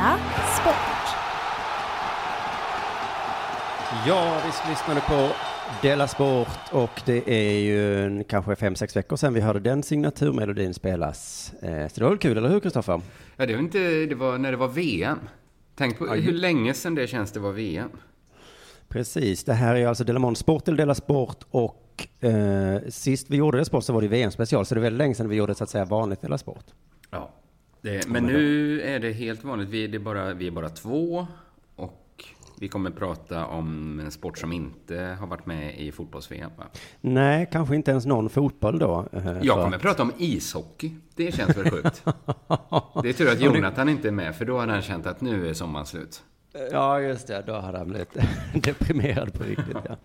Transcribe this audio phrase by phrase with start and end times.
[0.00, 0.18] Della
[0.60, 1.16] Sport.
[4.06, 5.28] Ja, vi lyssnade på
[5.82, 9.82] Della Sport och det är ju en, kanske fem, sex veckor sedan vi hörde den
[9.82, 11.52] signaturmelodin spelas.
[11.62, 13.00] Eh, Så det var väl kul, eller hur Kristoffer?
[13.36, 15.18] Ja, det var inte, det var när det var VM.
[15.76, 17.90] Tänk på hur länge sedan det känns det var VM.
[18.88, 23.58] Precis, det här är alltså Delamont Sport eller Della Sport och eh, sist vi gjorde
[23.58, 25.64] det sport så var det VM-special, så det är väldigt länge sedan vi gjorde så
[25.64, 26.64] att säga vanligt Della Sport.
[27.10, 27.30] Ja.
[27.82, 29.68] Det, men nu är det helt vanligt.
[29.68, 31.26] Vi är, det är bara, vi är bara två.
[31.76, 32.24] Och
[32.58, 36.50] vi kommer prata om en sport som inte har varit med i fotbolls-VM.
[36.58, 36.64] va?
[37.00, 39.06] Nej, kanske inte ens någon fotboll då.
[39.12, 40.90] eh, Jag kommer att- prata om ishockey.
[41.14, 42.04] Det känns väl sjukt?
[43.02, 45.48] Det är tur att Jonathan inte är med, för då hade han känt att nu
[45.48, 46.22] är sommaren slut.
[46.72, 47.42] Ja, just det.
[47.46, 48.16] Då hade han blivit
[48.54, 49.76] deprimerad på riktigt.
[49.88, 49.96] Ja.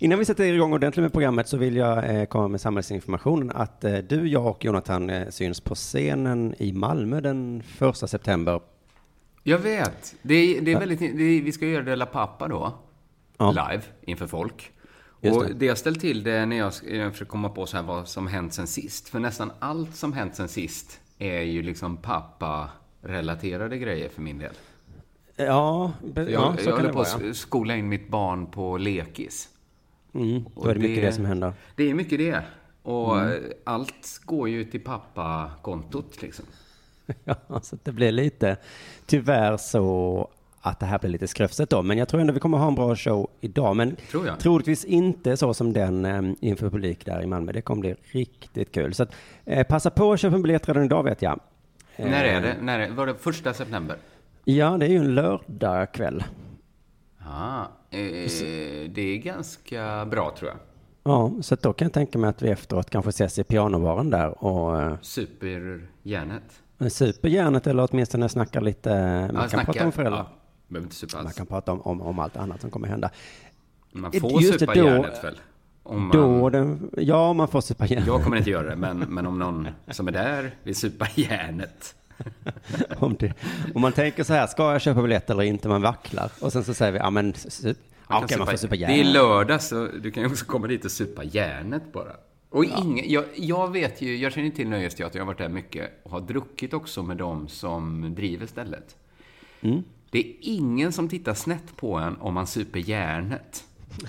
[0.00, 3.84] Innan vi sätter igång ordentligt med programmet så vill jag eh, komma med samhällsinformationen att
[3.84, 8.60] eh, du, jag och Jonathan eh, syns på scenen i Malmö den första september.
[9.42, 10.14] Jag vet.
[10.22, 12.74] Det är, det är väldigt, det är, vi ska göra det La Pappa då.
[13.38, 13.50] Ja.
[13.50, 14.70] Live, inför folk.
[15.20, 15.52] Just och det.
[15.54, 15.66] det.
[15.66, 18.26] jag ställt till det är när jag, jag försöker komma på så här vad som
[18.26, 19.08] hänt sen sist.
[19.08, 24.52] För nästan allt som hänt sen sist är ju liksom pappa-relaterade grejer för min del.
[25.36, 27.06] Ja, Jag, ja så jag kan håller det på vara.
[27.08, 27.30] att Ja.
[27.30, 29.48] s- skola in mitt barn på lekis.
[30.14, 31.52] Mm, då är det mycket det som händer.
[31.76, 32.42] Det är mycket det.
[32.82, 33.42] Och Mm.
[33.64, 36.44] allt går ju till pappa-kontot liksom.
[37.24, 38.56] Ja, så det blir lite,
[39.06, 40.28] tyvärr så
[40.60, 41.82] att det här blir lite skröfset då.
[41.82, 43.76] Men jag tror ändå vi kommer ha en bra show idag.
[43.76, 44.38] Men Tror jag.
[44.38, 47.52] troligtvis inte så som den eh, inför publik där i Malmö.
[47.52, 48.94] Det kommer bli riktigt kul.
[48.94, 49.14] Så att,
[49.44, 51.40] eh, passa på att köpa en biljett redan idag vet jag.
[51.96, 52.56] Eh, När är det?
[52.62, 53.96] När är, var det första september?
[54.44, 56.24] Ja, det är ju en lördag kväll.
[57.26, 60.58] Ah, eh, det är ganska bra tror jag.
[61.04, 64.44] Ja, så då kan jag tänka mig att vi efteråt kanske ses i pianobaren där
[64.44, 66.42] och eh, Superhjärnet.
[66.88, 68.90] super järnet eller åtminstone snackar lite.
[68.90, 69.72] Man Ja, kan snackar.
[69.72, 70.26] prata om föräldrar.
[70.68, 71.34] Ja, inte Man alls.
[71.36, 73.10] kan prata om, om, om allt annat som kommer hända.
[73.92, 75.34] Man Just får det, supa då- hjärnet väl?
[75.82, 78.06] Om man, Då den, ja, man får supa järnet.
[78.06, 81.94] Jag kommer inte göra det, men, men om någon som är där vill supa hjärnet.
[82.98, 83.32] om, det,
[83.74, 85.68] om man tänker så här, ska jag köpa biljett eller inte?
[85.68, 86.30] Man vacklar.
[86.40, 87.74] Och sen så säger vi, ja men, ja,
[88.08, 89.12] kan okej, man får supa Det är järnet.
[89.12, 92.12] lördag, så du kan ju också komma dit och supa järnet bara.
[92.50, 96.00] Och ingen, jag, jag vet ju, jag känner till Nöjesteater, jag har varit där mycket
[96.02, 98.96] och har druckit också med dem som driver stället.
[99.60, 99.82] Mm.
[100.10, 103.64] Det är ingen som tittar snett på en om man super järnet.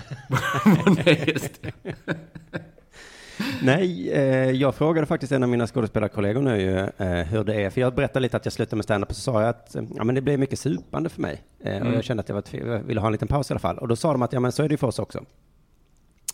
[3.61, 7.69] Nej, eh, jag frågade faktiskt en av mina skådespelarkollegor nu eh, hur det är.
[7.69, 9.83] För jag berättade lite att jag slutade med stand-up och så sa jag att eh,
[9.95, 11.41] ja, men det blev mycket supande för mig.
[11.59, 11.93] Eh, Och Mm.
[11.93, 13.77] jag kände att jag, var ville ha en liten paus i alla fall.
[13.77, 15.25] Och då sa de att ja, men så är det ju för oss också.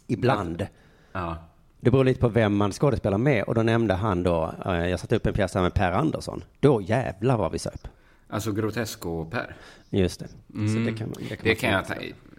[0.07, 0.67] Ibland.
[1.11, 1.35] Ja.
[1.79, 3.44] Det beror lite på vem man skådespelar med.
[3.44, 6.44] Och då nämnde han då, eh, jag satte upp en pjäs här med Per Andersson.
[6.59, 7.88] Då jävlar vad vi söp.
[8.29, 9.56] Alltså Grotesco-Per.
[9.90, 10.28] Just det.
[10.53, 10.85] Mm.
[10.85, 11.93] det kan man- det kan det kan jag, ta-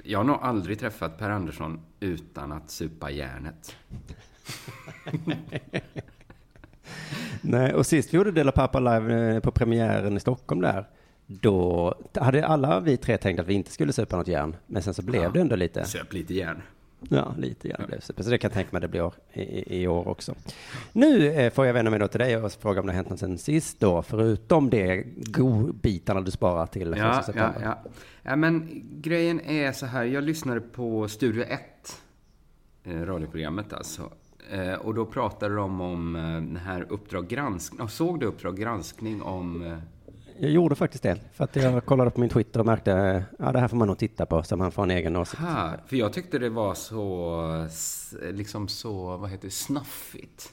[0.05, 3.77] jag har nog aldrig träffat Per Andersson utan att supa järnet.
[7.41, 10.85] Nej, och sist vi gjorde Dela Pappa live eh, på premiären i Stockholm där,
[11.27, 14.57] då hade alla vi tre tänkt att vi inte skulle supa något järn.
[14.67, 15.31] Men sen så blev Ja.
[15.31, 15.85] det ändå lite.
[15.85, 16.63] Söp lite järn.
[17.09, 18.23] Ja, lite blev super.
[18.23, 20.35] Så det kan jag tänka mig att det blir år- i, i, år också.
[20.93, 23.11] Nu eh, får jag vända mig då till dig och fråga om det har hänt
[23.11, 27.61] något sen sist då, förutom det godbitarna du sparar till Ja, ja, september.
[27.63, 27.83] ja.
[28.23, 30.05] ja, men grejen är så här.
[30.05, 31.61] Jag lyssnade på Studio 1,
[32.85, 34.11] eh, radioprogrammet alltså.
[34.51, 37.89] Eh, och då pratade de om eh, den här Uppdrag granskning.
[37.89, 39.63] Såg du Uppdrag granskning om...
[39.63, 39.79] Eh,
[40.39, 41.19] Jag gjorde faktiskt det.
[41.33, 43.99] För att jag kollade på min Twitter och märkte ja det här får man nog
[43.99, 45.43] titta på så man får en egen åsikt.
[45.43, 47.67] Ha, för jag tyckte det var så,
[48.33, 50.53] liksom så, vad heter det, snaffigt.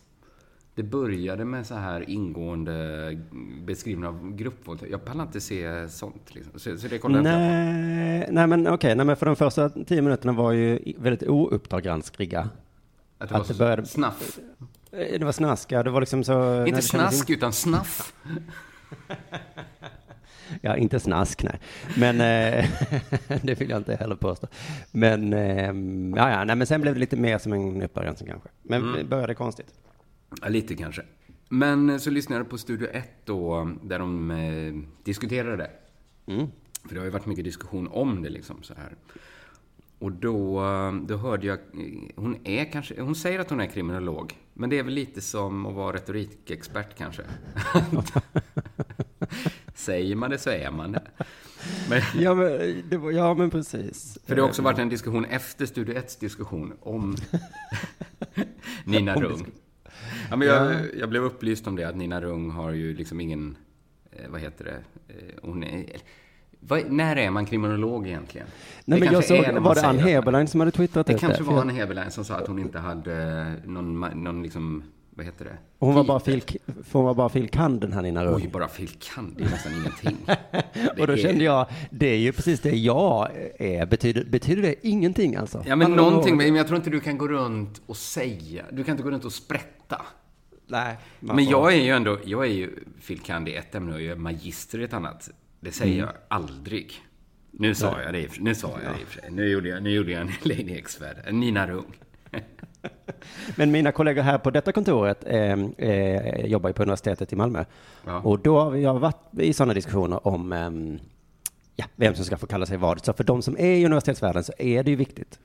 [0.76, 3.20] Det började med så här ingående
[3.66, 4.92] beskrivning av gruppvåldtäkt.
[4.92, 6.60] Jag pallar inte se sånt liksom.
[6.60, 10.34] Så, så det kollade Nej, nej men okej, nej men för de första tio minuterna
[10.34, 12.50] var ju väldigt ouppdragranskriga.
[13.20, 14.40] Att det var så började- snaff.
[14.92, 16.66] Eh, Det var snaska, det var liksom så...
[16.66, 18.14] Inte det snask, utan snaff.
[20.62, 21.60] Ja, inte snask, nej.
[21.98, 22.70] Men eh,
[23.44, 24.48] det vill jag inte heller påstå.
[24.92, 25.66] Men, eh,
[26.20, 28.50] ja, ja, nej, men sen blev det lite mer som en uppdragensning kanske.
[28.64, 28.96] Men Mm.
[28.98, 29.74] det började konstigt.
[30.42, 31.02] Ja, lite kanske.
[31.50, 34.74] Men eh, så lyssnade jag på Studio 1 då, där de eh,
[35.04, 35.72] diskuterade det.
[36.34, 36.48] Mm.
[36.88, 38.96] För det har ju varit mycket diskussion om det liksom så här.
[40.00, 43.66] Och då, eh, då hörde jag, eh, hon är kanske, hon säger att hon är
[43.66, 44.34] kriminolog.
[44.54, 47.22] Men det är väl lite som att vara retorikexpert kanske.
[49.76, 51.02] säger man det så är man det.
[51.90, 54.18] Men, Ja, men, det var, ja, men precis.
[54.26, 57.16] för det har också varit en diskussion efter Studio 1 diskussion om
[58.86, 59.46] Nina Om Rung.
[60.30, 60.80] Ja, men jag, Ja.
[61.00, 63.58] jag blev upplyst om det, att Nina Rung har ju liksom ingen,
[64.12, 64.78] eh, vad heter det,
[65.14, 65.86] eh, hon är,
[66.60, 68.48] vad, när är man kriminolog egentligen?
[68.86, 71.44] Nej, Det men jag såg, var det Ann Heberlein som hade twittrat Det ut kanske
[71.44, 75.46] var Ann Heberlein som sa att hon inte hade någon, ma- någon liksom, vad heter
[75.46, 75.58] det?
[75.80, 76.42] Hon var bara fil,
[76.92, 78.36] hon var bara filkand den här Nina Rung.
[78.36, 80.18] Oj, bara filkand, det är nästan ingenting.
[81.00, 83.30] Och då är- kände jag, det är ju precis det jag
[83.60, 83.86] är.
[83.86, 85.64] Betyder, betyder det ingenting alltså?
[85.68, 88.84] Ja, men Andra någonting, men jag tror inte du kan gå runt och säga, du
[88.84, 90.02] kan inte gå runt och sprätta.
[90.68, 90.98] Nej.
[91.20, 92.70] Men får- jag är ju ändå, jag är ju
[93.02, 95.30] filkand i ett ämne och jag är magister i ett annat.
[95.60, 96.06] Det säger Mm.
[96.06, 96.94] jag aldrig.
[97.52, 98.06] Nu sa Nej.
[98.06, 99.32] jag det, i nu sa jag det i och för sig.
[99.32, 101.94] Nu gjorde jag, nu gjorde jag en Lady X-värld, en Nina Rung.
[103.56, 107.66] Men mina kollegor här på detta kontoret eh, eh, jobbar ju på universitetet i Malmö.
[108.06, 108.20] Ja.
[108.20, 111.00] Och då har jag varit i sådana diskussioner om ehm,
[111.76, 113.06] ja, vem som ska få kalla sig vad.
[113.06, 115.40] Så för de som är i universitetsvärlden så är det ju viktigt.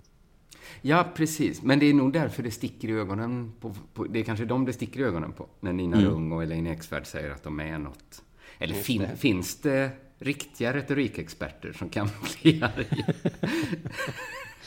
[0.82, 1.62] Ja, precis.
[1.62, 4.64] Men det är nog därför det sticker i ögonen på, på det är kanske de
[4.64, 5.46] det sticker i ögonen på.
[5.60, 6.10] När Nina Mm.
[6.10, 8.22] Rung och Elaine Eksvärd säger att de är något.
[8.58, 9.16] Eller fin, det.
[9.16, 12.08] finns det riktiga retorikexperter som kan
[12.42, 13.04] bli arga?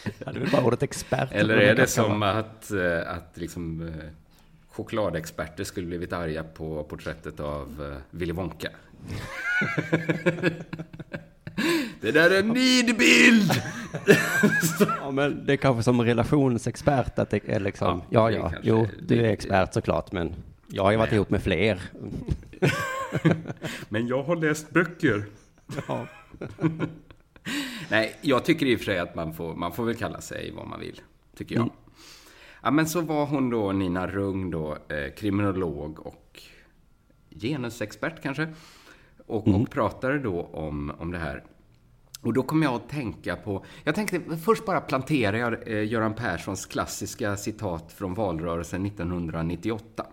[0.03, 1.29] Ja, det är väl bara ordet expert.
[1.31, 3.93] Eller är det som att, eh, att liksom eh,
[4.69, 8.69] chokladexperter skulle blivit arga på porträttet av eh, Willy Wonka?
[12.01, 13.51] det där är en nidbild!
[15.01, 18.87] Ja, men det är kanske som relationsexpert att det är liksom, ja, ja, kanske- jo,
[19.07, 20.33] du är expert såklart, men
[20.67, 21.81] jag har ju varit ihop med fler.
[23.89, 25.25] Men jag har läst böcker.
[25.87, 26.07] Ja.
[27.91, 30.51] Nej, jag tycker i och för sig att man får, man får väl kalla sig
[30.51, 31.01] vad man vill,
[31.35, 31.61] tycker jag.
[31.61, 31.73] Mm.
[32.63, 36.41] Ja, men så var hon då, Nina Rung då, eh, kriminolog och
[37.29, 38.47] genusexpert kanske.
[39.27, 39.61] Och, Mm.
[39.61, 41.43] och pratade då om, om det här.
[42.21, 46.13] Och då kom jag att tänka på, jag tänkte först bara plantera jag eh, Göran
[46.13, 50.05] Perssons klassiska citat från valrörelsen 1998.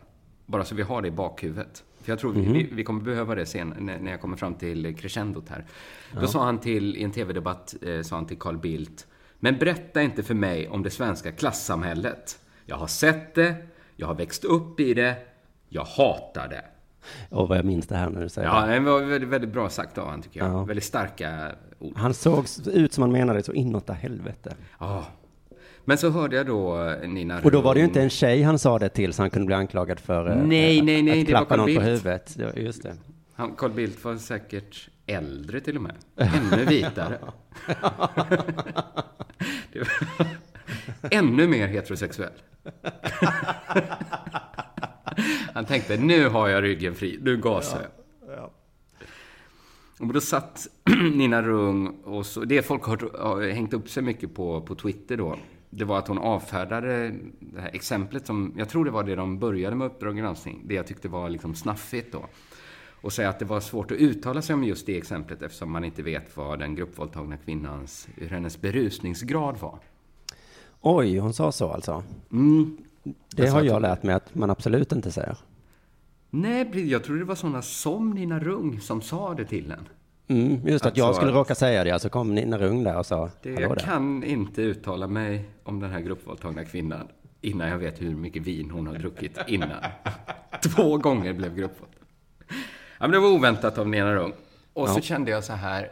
[0.47, 1.85] Bara så vi har det i bakhuvudet.
[2.05, 2.53] För jag tror vi, Mhm.
[2.53, 5.65] vi, vi kommer behöva det sen när, när jag kommer fram till crescendot här.
[6.13, 6.27] Då Ja.
[6.27, 9.07] sa han till, i en tv-debatt, eh, sa han till Carl Bildt,
[9.41, 12.39] men berätta inte för mig om det svenska klassamhället.
[12.67, 13.55] Jag har sett det,
[13.97, 15.17] jag har växt upp i det,
[15.69, 16.65] jag hatar det.
[17.37, 18.73] Och vad jag minns det här när du säger Ja, det.
[18.73, 20.49] det var väldigt, väldigt bra sagt av han tycker jag.
[20.51, 20.65] Ja.
[20.65, 21.93] Väldigt starka ord.
[21.97, 24.55] Han såg ut som han menade så inåt helvete.
[24.81, 25.05] Ja.
[25.85, 28.11] Men så hörde jag då eh, Nina Och då var det ju Rung- inte en
[28.11, 31.21] tjej han sa det till så han kunde bli anklagad för eh, Nej, nej, nej,
[31.23, 31.85] att klappa någon på Bildt.
[31.87, 32.35] huvudet.
[32.39, 32.97] Det var- Just det.
[33.35, 35.95] Han, Carl Bildt var säkert äldre till och med.
[36.17, 37.19] Ännu vitare.
[39.73, 40.27] Det var...
[41.11, 42.33] Ännu mer heterosexuell.
[45.55, 47.87] Han tänkte, nu har jag ryggen fri, nu gasar
[48.29, 48.51] jag.
[50.01, 50.67] Och då satt
[51.15, 55.17] Nina Rung och så, det folk har, har hängt upp sig mycket på, på Twitter
[55.17, 55.37] då,
[55.77, 59.39] det var att hon avfärdade det här exemplet som, jag tror det var det de
[59.39, 62.27] började med Uppdrag granskning, det jag tyckte var liksom snaffigt då.
[63.01, 65.85] Och säga att det var svårt att uttala sig om just det exemplet eftersom man
[65.85, 69.79] inte vet vad den gruppvåldtagna kvinnans, hur hennes berusningsgrad var.
[70.81, 72.03] Oj, hon sa så alltså?
[72.33, 72.77] Mm.
[73.03, 75.37] Det Jag har jag lärt mig att man absolut inte säger.
[76.31, 79.89] Nej, jag tror det var sådana som Nina Rung som sa det till en.
[80.29, 82.99] Mm, just att jag Alltså skulle att- råka säga det, så kom Nina Rung där
[82.99, 87.09] och sa Det, jag kan inte uttala mig om den här gruppvåldtagna kvinnan
[87.41, 89.71] innan jag vet hur mycket vin hon har druckit innan.
[90.77, 92.07] Två gånger blev gruppvåldtagen.
[92.99, 94.33] Ja, men det var oväntat av Nina Rung.
[94.73, 95.03] Och så Ja.
[95.03, 95.91] kände jag så här.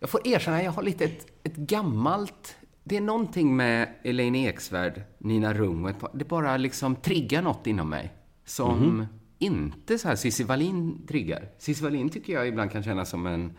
[0.00, 2.56] Jag får erkänna, jag har lite ett, ett gammalt...
[2.84, 7.42] Det är någonting med Elaine Eksvärd, Nina Rung och ett par, Det bara liksom triggar
[7.42, 8.12] något inom mig.
[8.44, 9.06] Som, Mhm.
[9.40, 11.48] Inte så här Cissi Wallin triggar.
[11.58, 13.52] Cissi Wallin tycker jag ibland kan kännas som en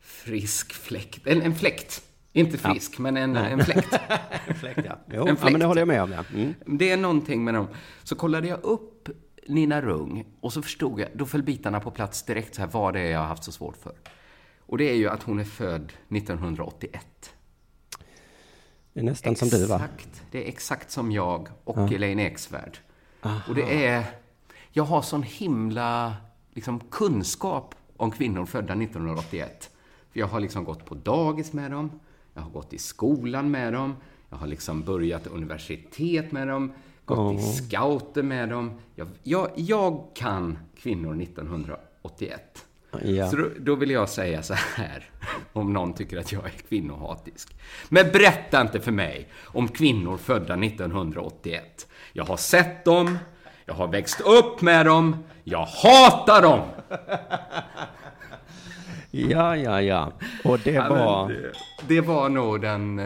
[0.00, 1.26] frisk fläkt.
[1.26, 2.02] En, en fläkt.
[2.32, 3.88] Inte frisk, men en, en fläkt.
[4.60, 4.98] fläkt, ja.
[5.12, 6.12] Jo, ja, men det håller jag med om.
[6.12, 6.24] Ja.
[6.34, 6.54] Mm.
[6.66, 7.68] Det är någonting med dem.
[8.02, 9.08] Så kollade jag upp
[9.46, 12.94] Nina Rung och så förstod jag, då föll bitarna på plats direkt så här, vad
[12.94, 13.94] det är jag har haft så svårt för.
[14.58, 17.34] Och det är ju att hon är född 1981.
[18.92, 19.82] Det är nästan exakt, som du, va?
[20.30, 21.94] Det är exakt som jag och ja.
[21.94, 22.78] Elaine Eksvärd.
[23.48, 24.04] Och det är...
[24.76, 26.14] Jag har sån himla
[26.52, 29.70] liksom, kunskap om kvinnor födda 1981.
[30.12, 32.00] För jag har liksom gått på dagis med dem,
[32.34, 33.96] jag har gått i skolan med dem,
[34.30, 36.72] jag har liksom börjat universitet med dem,
[37.04, 37.34] gått oh.
[37.34, 38.80] i scouter med dem.
[38.94, 42.66] Jag, jag, jag kan kvinnor 1981.
[43.02, 43.30] Ja.
[43.30, 45.10] Så då, då, vill jag säga så här,
[45.52, 47.56] om någon tycker att jag är kvinnohatisk.
[47.88, 51.86] Men berätta inte för mig om kvinnor födda 1981.
[52.12, 53.18] Jag har sett dem,
[53.66, 56.60] jag har växt upp med dem, jag hatar dem!
[59.10, 60.12] Ja, ja, ja.
[60.44, 61.28] Och det ja, var...
[61.28, 61.52] Det,
[61.88, 62.96] det, var nog den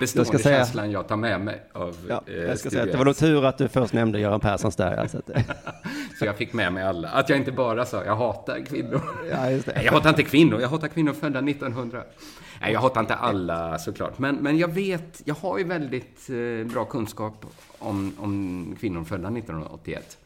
[0.00, 0.56] bestående jag säga...
[0.56, 3.16] känslan jag tar med mig av ja, eh, jag ska säga att Det var nog
[3.16, 4.96] tur att du först nämnde Göran Perssons där.
[4.96, 5.22] Alltså
[6.18, 7.08] så jag fick med mig alla.
[7.08, 9.02] Att jag inte bara sa jag hatar kvinnor.
[9.30, 9.50] Ja.
[9.82, 12.02] Jag hatar inte kvinnor, jag hatar kvinnor födda 1900.
[12.62, 14.18] Nej, jag hatar inte alla såklart.
[14.18, 17.46] Men, men jag vet, jag har ju väldigt eh, bra kunskap
[17.78, 20.18] om, om kvinnor födda 1981.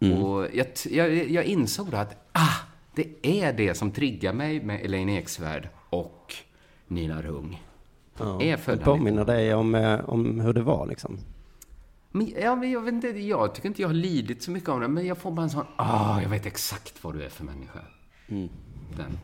[0.00, 0.22] Mm.
[0.22, 4.84] Och jag, jag, jag insåg då att, ah, det är det som triggar mig med
[4.84, 6.34] Elaine Eksvärd och
[6.86, 7.62] Nina Rung.
[8.18, 11.18] Ja, är födda påminner dig om, eh, om hur det var liksom?
[12.10, 14.80] Men, ja, men jag, vet inte, jag tycker inte jag har lidit så mycket av
[14.80, 17.44] det, men jag får bara en sån, ah, jag vet exakt vad du är för
[17.44, 17.80] människa.
[18.28, 18.48] Mm.
[18.96, 19.18] Den.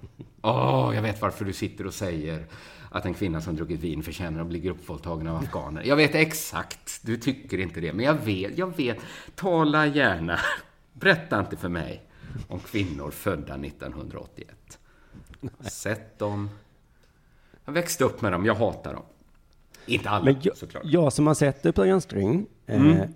[0.49, 2.47] Åh, oh, jag vet varför du sitter och säger
[2.91, 5.83] att en kvinna som druckit vin förtjänar att bli gruppvåldtagen av afghaner.
[5.85, 8.99] Jag vet exakt, du tycker inte det, men jag vet, jag vet.
[9.35, 10.39] Tala gärna.
[10.93, 12.03] Berätta inte för mig
[12.49, 14.79] om kvinnor födda 1981.
[15.61, 16.51] Sett dem.
[17.65, 19.05] Jag växte upp med dem, jag hatar dem.
[19.87, 20.83] Inte alla, jag, såklart.
[20.87, 21.97] Jag som har sett Uppdrag eh,
[22.67, 22.91] mm.
[22.91, 23.09] eh,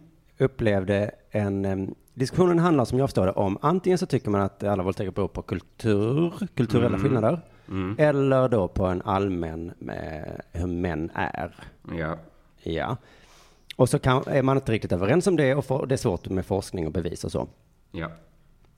[0.44, 1.64] upplevde en...
[1.64, 1.76] Eh,
[2.14, 5.28] diskussionen handlar, som jag förstår det, om antingen så tycker man att alla våldtäkter beror
[5.28, 7.00] på kultur, kulturella mm.
[7.00, 7.96] skillnader, mm.
[7.98, 11.54] eller då på en allmän med hur män är.
[11.98, 12.16] Ja.
[12.62, 12.96] Ja.
[13.76, 16.28] Och så kan, är man inte riktigt överens om det och for, det är svårt
[16.28, 17.48] med forskning och bevis och så.
[17.90, 18.10] Ja.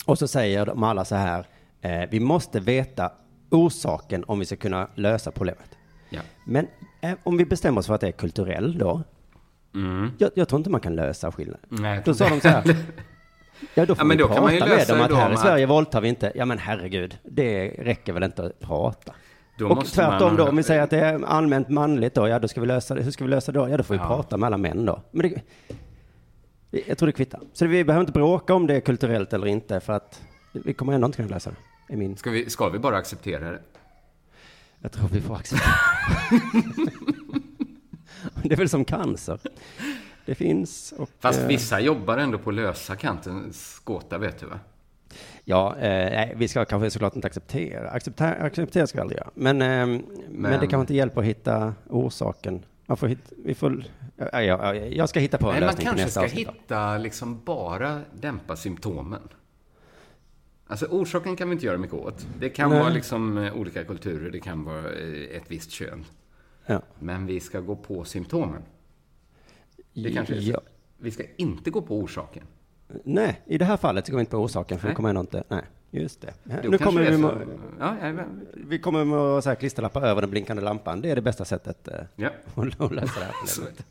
[0.06, 1.46] Och så säger de alla så här,
[1.80, 3.12] eh, vi måste veta
[3.50, 5.78] orsaken om vi ska kunna lösa problemet.
[6.10, 6.20] Ja.
[6.46, 6.66] Men
[7.00, 9.02] eh, om vi bestämmer oss för att det är kulturell då,
[9.74, 10.10] mm.
[10.18, 12.02] jag, jag, tror inte man kan lösa skillnaden.
[12.04, 12.76] Då sa de så här,
[13.74, 15.32] ja då får ja, men vi då prata kan man ju med dem att här
[15.32, 16.32] i Sverige våldtar vi inte.
[16.34, 19.14] Ja men herregud, det räcker väl inte att prata.
[19.58, 20.36] Då och tvärtom man...
[20.36, 22.94] då, om vi säger att det är allmänt manligt då, ja då ska vi lösa
[22.94, 23.02] det.
[23.02, 23.68] Hur ska vi lösa det då?
[23.68, 24.06] Ja då får vi ja.
[24.06, 25.02] prata med alla män då.
[25.10, 25.42] Men det,
[26.86, 27.40] jag tror det kvittar.
[27.52, 30.92] Så vi behöver inte bråka om det är kulturellt eller inte, för att vi kommer
[30.92, 31.50] ändå inte kunna lösa
[31.88, 31.96] det.
[31.96, 32.16] min...
[32.16, 33.60] ska, vi, ska vi bara acceptera det?
[34.78, 35.74] Jag tror vi får acceptera
[38.42, 38.52] det.
[38.52, 39.38] är väl som cancer.
[40.26, 41.10] Det finns och...
[41.20, 41.46] Fast eh...
[41.46, 44.60] vissa jobbar ändå på lösa kantens gåta, vet du va?
[45.44, 47.90] Ja, eh, vi ska kanske såklart inte acceptera.
[47.90, 49.30] Acceptera, acceptera ska vi aldrig göra.
[49.34, 50.02] Men, eh, men...
[50.28, 52.64] men det kanske inte hjälper att hitta orsaken.
[52.86, 53.84] Man får hitta, vi får
[54.16, 56.48] Ja, ja, jag ska hitta på en Nej, lösning Man kanske ska avsnitt.
[56.48, 59.20] hitta, liksom bara dämpa symptomen.
[60.66, 62.26] Alltså orsaken kan vi inte göra mycket åt.
[62.38, 62.78] Det kan Nej.
[62.78, 66.04] vara liksom eh, olika kulturer, det kan vara eh, ett visst kön.
[66.66, 66.82] Ja.
[66.98, 68.62] Men vi ska gå på symptomen.
[69.92, 70.60] Det kanske ja.
[70.98, 72.44] Vi ska inte gå på orsaken.
[73.04, 74.92] Nej, i det här fallet så går vi inte på orsaken, för Nej.
[74.92, 75.44] det kommer ändå inte...
[75.48, 75.62] Nej.
[75.90, 76.34] Just det.
[76.62, 77.46] Då nu kommer vi, med,
[77.80, 81.00] ja, ja, vi kommer med så här klisterlappar över den blinkande lampan.
[81.00, 82.30] Det är det bästa sättet eh, ja.
[82.78, 83.84] att lösa det här problemet.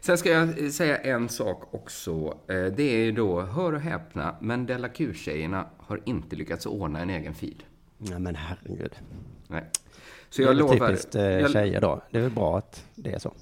[0.00, 2.38] Sen ska jag säga en sak också.
[2.48, 7.10] Eh, det är då, hör och häpna, men Della Q-tjejerna har inte lyckats ordna en
[7.10, 7.64] egen feed.
[7.98, 8.92] Nej men herregud.
[9.48, 9.64] Nej.
[10.34, 10.88] Så jag det är lovar...
[10.88, 12.02] typiskt eh, tjejer då.
[12.10, 13.32] Det är väl bra att det är så.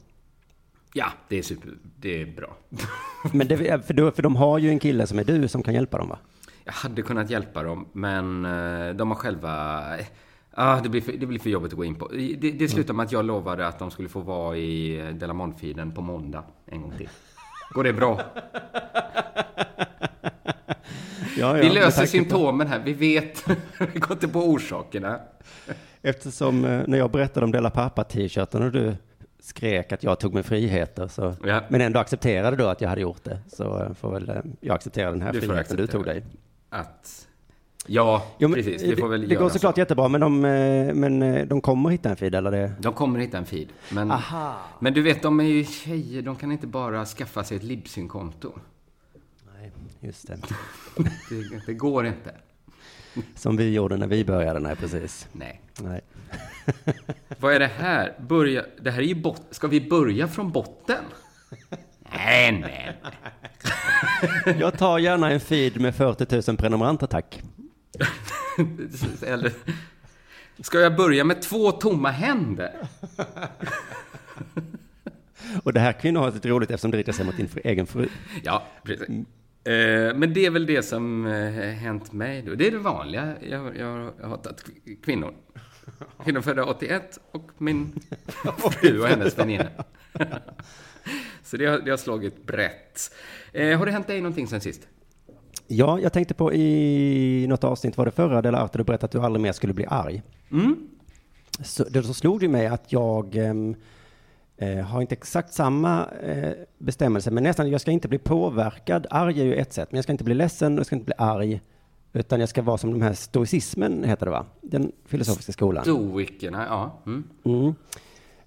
[0.94, 1.70] Ja, det är super.
[1.96, 2.56] Det är bra.
[3.32, 5.74] men det, för, då, för de har ju en kille som är du som kan
[5.74, 6.18] hjälpa dem va?
[6.64, 9.82] Jag hade kunnat hjälpa dem, men eh, de har själva...
[10.50, 12.08] Ah, det, blir för, det blir för jobbigt att gå in på.
[12.08, 15.94] Det, det slutade med att jag lovade att de skulle få vara i eh, Delamont-feeden
[15.94, 17.08] på måndag en gång till.
[17.74, 18.20] Går det bra?
[21.36, 22.78] Ja, ja, vi löser symptomen här.
[22.84, 23.44] Vi vet.
[23.92, 25.20] vi går inte på orsakerna.
[26.02, 28.96] Eftersom eh, när jag berättade om Della Pappa-t-shirten och du
[29.40, 31.62] skrek att jag tog mig friheter, så, ja.
[31.68, 35.22] men ändå accepterade då att jag hade gjort det, så får väl jag acceptera den
[35.22, 36.22] här du friheten du tog dig
[36.72, 37.28] att...
[37.86, 38.82] Ja, jo, precis.
[38.82, 39.80] Vi får väl det, går såklart så.
[39.80, 42.72] jättebra, men de, eh, men eh, de kommer hitta en feed, eller det?
[42.78, 43.68] De kommer hitta en feed.
[43.90, 44.12] Men,
[44.78, 46.22] men du vet, de är ju tjejer.
[46.22, 48.52] De kan inte bara skaffa sig ett Libsyn-konto.
[49.54, 50.38] Nej, just det.
[51.28, 52.34] Det, det går inte.
[53.34, 55.28] Som vi gjorde när vi började, nej precis.
[55.32, 55.61] Nej.
[55.80, 56.00] Nej.
[57.40, 58.14] Vad är det här?
[58.20, 61.04] Börja, det här är ju bot, Ska vi börja från botten?
[62.14, 62.96] Nej, nej.
[64.60, 67.42] Jag tar gärna en feed med 40 000 prenumeranter, tack.
[69.26, 69.52] Eller,
[70.60, 72.72] ska jag börja med två tomma händer?
[75.62, 78.08] Och det här kvinnohatet är roligt eftersom det riktar sig mot din egen fru.
[78.42, 79.08] Ja, precis.
[79.08, 82.54] Eh, men det är väl det som eh, hänt mig då.
[82.54, 83.34] Det är det vanliga.
[83.50, 85.34] Jag, jag har hatat kv- kvinnor.
[86.24, 87.92] Kvinnor födda 81 och min
[88.70, 89.68] fru och hennes väninna.
[91.42, 93.14] Så det har, det har slagit brett.
[93.52, 94.88] Eh, har det hänt dig någonting sen sist?
[95.66, 99.12] Ja, jag tänkte på i något avsnitt, var det förra, där Arthur du berättade att
[99.12, 100.22] du aldrig mer skulle bli arg.
[100.50, 100.88] Mm.
[101.60, 103.74] Så, det så slog det mig att jag ehm,
[104.56, 109.06] eh, har inte exakt samma eh, bestämmelse, men nästan, jag ska inte bli påverkad.
[109.10, 111.14] Arg är ju ett sätt, men jag ska inte bli ledsen, jag ska inte bli
[111.18, 111.60] arg,
[112.12, 114.46] utan jag ska vara som de här stoicismen, heter det va?
[114.60, 115.84] Den filosofiska skolan.
[115.84, 117.02] Stoikerna, ja.
[117.06, 117.24] Mm.
[117.44, 117.74] Mm.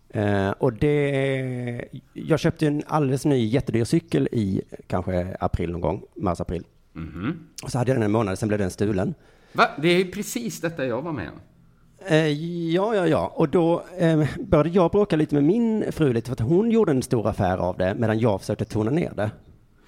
[0.09, 6.03] Eh, och det, jag köpte en alldeles ny jättedyr cykel i kanske april någon gång,
[6.15, 6.63] mars-april.
[6.93, 7.39] Mhm.
[7.63, 9.13] Och så hade jag den en månad, sen blev den stulen.
[9.53, 9.69] Va?
[9.81, 11.39] Det är ju precis detta jag var med om.
[12.07, 12.27] Eh,
[12.73, 13.31] ja, ja, ja.
[13.35, 16.91] Och då eh, började jag bråka lite med min fru lite för att hon gjorde
[16.91, 19.31] en stor affär av det medan jag försökte tona ner det.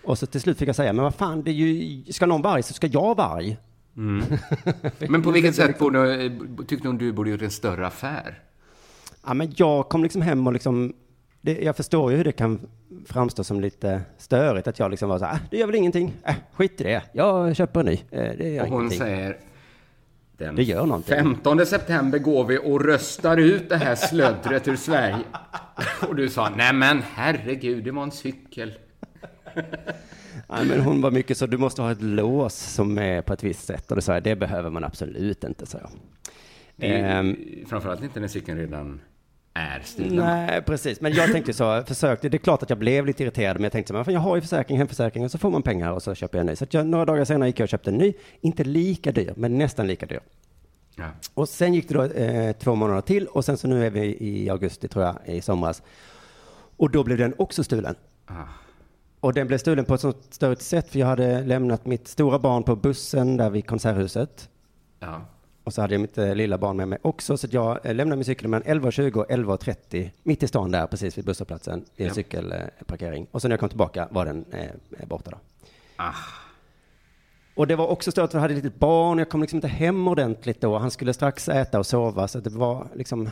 [0.04, 2.42] Och så till slut fick jag säga, men vad fan, det är ju, ska någon
[2.42, 3.58] vara arg så ska jag vara arg.
[3.98, 4.24] Mm.
[5.10, 6.32] Men på vilket sätt borde,
[6.68, 8.39] tyckte hon du borde gjort en större affär?
[9.25, 10.94] Ja, men jag kom liksom hem och liksom,
[11.42, 12.60] det, jag förstår ju hur det kan
[13.06, 16.13] framstå som lite störigt att jag liksom var så här, "Ah, det gör väl ingenting,
[16.24, 17.94] äh, skit i det, jag köper en ny.
[18.12, 19.00] Eh, det gör Och hon ingenting.
[19.00, 19.38] säger,
[20.38, 21.16] den Det gör någonting.
[21.16, 25.18] 15 september går vi och röstar ut det här slöddret ur Sverige.
[26.08, 28.74] Och du sa, nej men herregud, det var en cykel.
[30.50, 33.44] Nej, men hon var mycket så, du måste ha ett lås som är på ett
[33.44, 33.89] visst sätt.
[33.91, 35.89] Och det sa jag, det behöver man absolut inte, sa jag.
[36.75, 39.01] Det är ju, framförallt inte när cykeln redan
[39.53, 40.15] är stulen.
[40.15, 41.01] Nej, precis.
[41.01, 43.71] Men jag tänkte så, försökte, det är klart att jag blev lite irriterad, men jag
[43.71, 46.15] tänkte så, men jag har ju försäkring, hemförsäkring, och så får man pengar och så
[46.15, 46.56] köper jag en ny.
[46.56, 49.58] Så jag, några dagar senare gick jag och köpte en ny, inte lika dyr, men
[49.58, 50.19] nästan lika dyr.
[50.95, 51.10] Ja.
[51.34, 54.17] Och sen gick det då eh, två månader till och sen så nu är vi
[54.19, 55.84] i augusti tror jag, i somras.
[56.78, 57.95] Och då blev den också stulen.
[58.26, 58.34] Ah.
[59.19, 62.39] Och den blev stulen på ett sånt störigt sätt för jag hade lämnat mitt stora
[62.39, 64.49] barn på bussen där vid Konserthuset.
[64.99, 65.21] Ja.
[65.63, 67.95] Och så hade jag mitt eh, lilla barn med mig också, så att jag eh,
[67.95, 72.01] lämnade min cykel mellan 11.20 och 11.30 mitt i stan där, precis vid busshållplatsen, i
[72.03, 72.13] en Ja.
[72.13, 73.27] cykelparkering.
[73.32, 75.38] Och så när jag kom tillbaka var den eh, borta då.
[75.95, 76.13] Ah.
[77.56, 79.67] Och det var också stört för jag hade ett litet barn, jag kom liksom inte
[79.67, 80.77] hem ordentligt då.
[80.77, 83.30] Han skulle strax äta och sova, så det var liksom...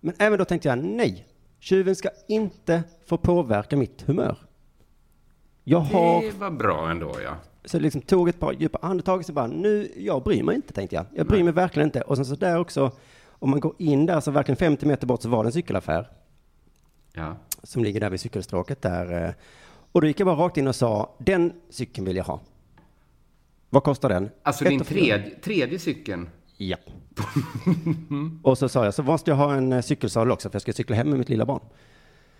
[0.00, 1.26] Men även då tänkte jag, nej,
[1.60, 4.36] tjuven ska inte få påverka mitt humör.
[5.68, 6.22] Jag har...
[6.22, 7.36] Det var bra ändå, ja.
[7.64, 10.72] Så liksom tog ett par djupa andetag och så bara, nu, jag bryr mig inte,
[10.72, 11.06] tänkte jag.
[11.14, 12.00] Jag bryr mig verkligen inte.
[12.00, 12.90] Och sen så där också,
[13.28, 16.08] om man går in där så verkligen 50 meter bort så var det en cykelaffär
[17.12, 17.36] ja.
[17.62, 19.24] som ligger där vid cykelstråket där.
[19.24, 19.30] eh,
[19.92, 22.40] Och då gick jag bara rakt in och sa, den cykeln vill jag ha.
[23.70, 24.30] Vad kostar den?
[24.42, 26.28] Alltså Ett din tredje, tredje cykeln.
[26.56, 26.76] Ja.
[28.42, 30.72] och så sa jag, så måste jag ha en eh, cykelsadel också för jag ska
[30.72, 31.60] cykla hem med mitt lilla barn.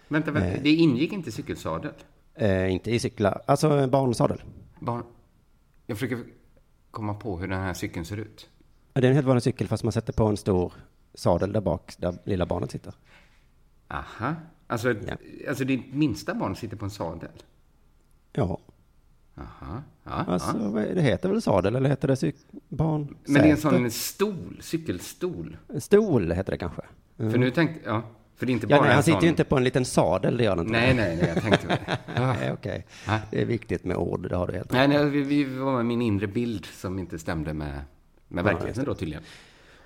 [0.08, 0.48] Vänta, vänta.
[0.48, 0.62] Eh.
[0.62, 1.92] det ingick inte cykelsadel?
[2.38, 4.42] Eh, inte i cyklar, alltså barnsadel.
[4.80, 5.02] Barn...
[5.86, 6.24] Jag försöker
[6.90, 8.48] komma på hur den här cykeln ser ut.
[8.94, 10.72] Ja, Det är en helt vanlig cykel fast man sätter på en stor
[11.14, 12.94] sadel där bak där lilla barnet sitter.
[13.88, 14.34] Aha.
[14.66, 14.94] Alltså,
[15.48, 17.30] alltså ditt minsta barn sitter på en sadel?
[18.32, 18.58] Ja.
[19.38, 19.82] Aha.
[20.04, 20.94] Ja, Alltså, ja.
[20.94, 23.16] det heter väl sadel eller heter det cyk- barn?
[23.24, 25.56] Men det är en sån stol, cykelstol.
[25.68, 26.82] En stol heter det kanske.
[27.18, 27.32] Mm.
[27.32, 28.02] För nu tänkte ja,
[28.36, 29.24] för det är inte Ja, bara nej, en han sitter sån...
[29.24, 30.72] ju inte på en liten sadel, det gör han inte.
[30.72, 31.78] Nej, nej, nej, jag tänkte väl.
[32.16, 32.32] Ja.
[32.40, 32.86] Nej, okej.
[33.06, 33.18] Ja.
[33.30, 34.72] Det är viktigt med ord, det har du helt.
[34.72, 37.80] Nej, nej, vi, vi var med min inre bild som inte stämde med,
[38.28, 39.22] med verkligheten då tydligen.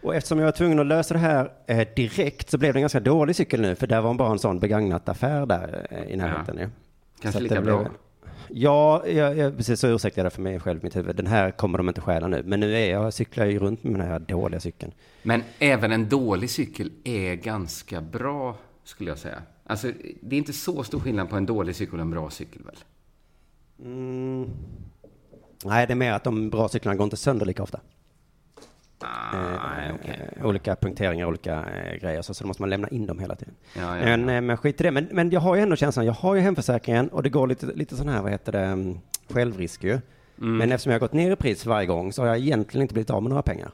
[0.02, 2.82] Och eftersom jag var tvungen att lösa det här eh, direkt så blev det en
[2.82, 6.16] ganska dålig cykel nu, för där var bara en sån begagnat affär där eh, i
[6.16, 6.58] närheten.
[6.60, 6.66] Ja.
[7.22, 7.86] Kanske lika bra.
[8.52, 11.16] Ja, jag, jag, precis så ursäktar jag för mig själv mitt huvud.
[11.16, 12.42] Den här kommer de inte stjäla nu.
[12.46, 14.92] Men nu är jag, cyklar ju runt med den här dåliga cykeln.
[15.22, 19.42] Men även en dålig cykel är ganska bra, skulle jag säga.
[19.64, 22.62] Alltså, det är inte så stor skillnad på en dålig cykel och en bra cykel,
[22.64, 22.76] väl?
[23.84, 24.50] Mm.
[25.64, 27.80] Nej, det är mer att de bra cyklarna går inte sönder lika ofta.
[29.02, 33.18] Ah, eh, olika punkteringar, olika eh, grejer, så, så då måste man lämna in dem
[33.18, 33.54] hela tiden.
[33.76, 34.90] Ja, ja, men, eh, men skit i det.
[34.90, 37.66] Men, men jag har ju ändå känslan, jag har ju hemförsäkringen och det går lite,
[37.66, 39.90] lite sån här, vad heter det, mm, självrisk ju.
[39.90, 40.56] Mm.
[40.56, 42.94] Men eftersom jag har gått ner i pris varje gång så har jag egentligen inte
[42.94, 43.70] blivit av med några pengar.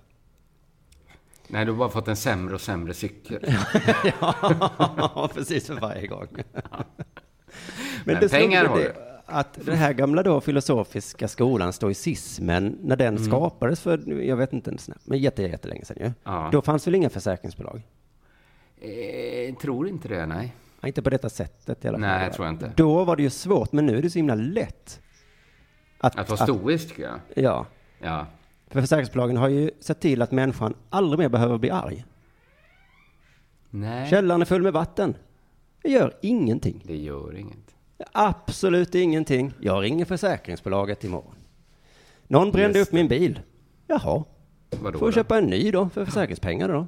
[1.48, 3.40] Nej, du har bara fått en sämre och sämre cykel.
[4.20, 6.28] ja, precis för varje gång.
[8.04, 8.92] Men slog pengar har du.
[9.26, 13.24] Att den här gamla då filosofiska skolan, stoicismen, när den Mm.
[13.28, 16.12] skapades för, jag vet inte ens när, men jätte, jättelänge sedan ju.
[16.24, 16.48] Ja.
[16.52, 17.82] Då fanns väl inga försäkringsbolag?
[18.80, 20.54] Eh, tror inte det, nej.
[20.84, 22.00] Inte på detta sättet i alla fall.
[22.08, 22.72] Nej, jag tror inte.
[22.76, 25.00] Då var det ju svårt, men nu är det så himla lätt.
[25.98, 27.20] Att vara stoisk, jag.
[27.34, 27.66] Ja.
[28.02, 28.26] Ja.
[28.68, 32.04] För försäkringsbolagen har ju sett till att människan aldrig mer behöver bli arg.
[33.70, 35.16] Nej, Källaren är full med vatten.
[35.82, 36.82] Det gör ingenting.
[36.84, 37.75] det gör inget.
[38.12, 39.52] Absolut ingenting.
[39.60, 41.34] Jag ringer försäkringsbolaget imorgon.
[42.26, 43.40] Någon brände Just upp min bil.
[43.86, 44.24] Jaha.
[44.70, 45.12] Vadå Får då?
[45.12, 46.86] köpa en ny då för försäkringspengar då.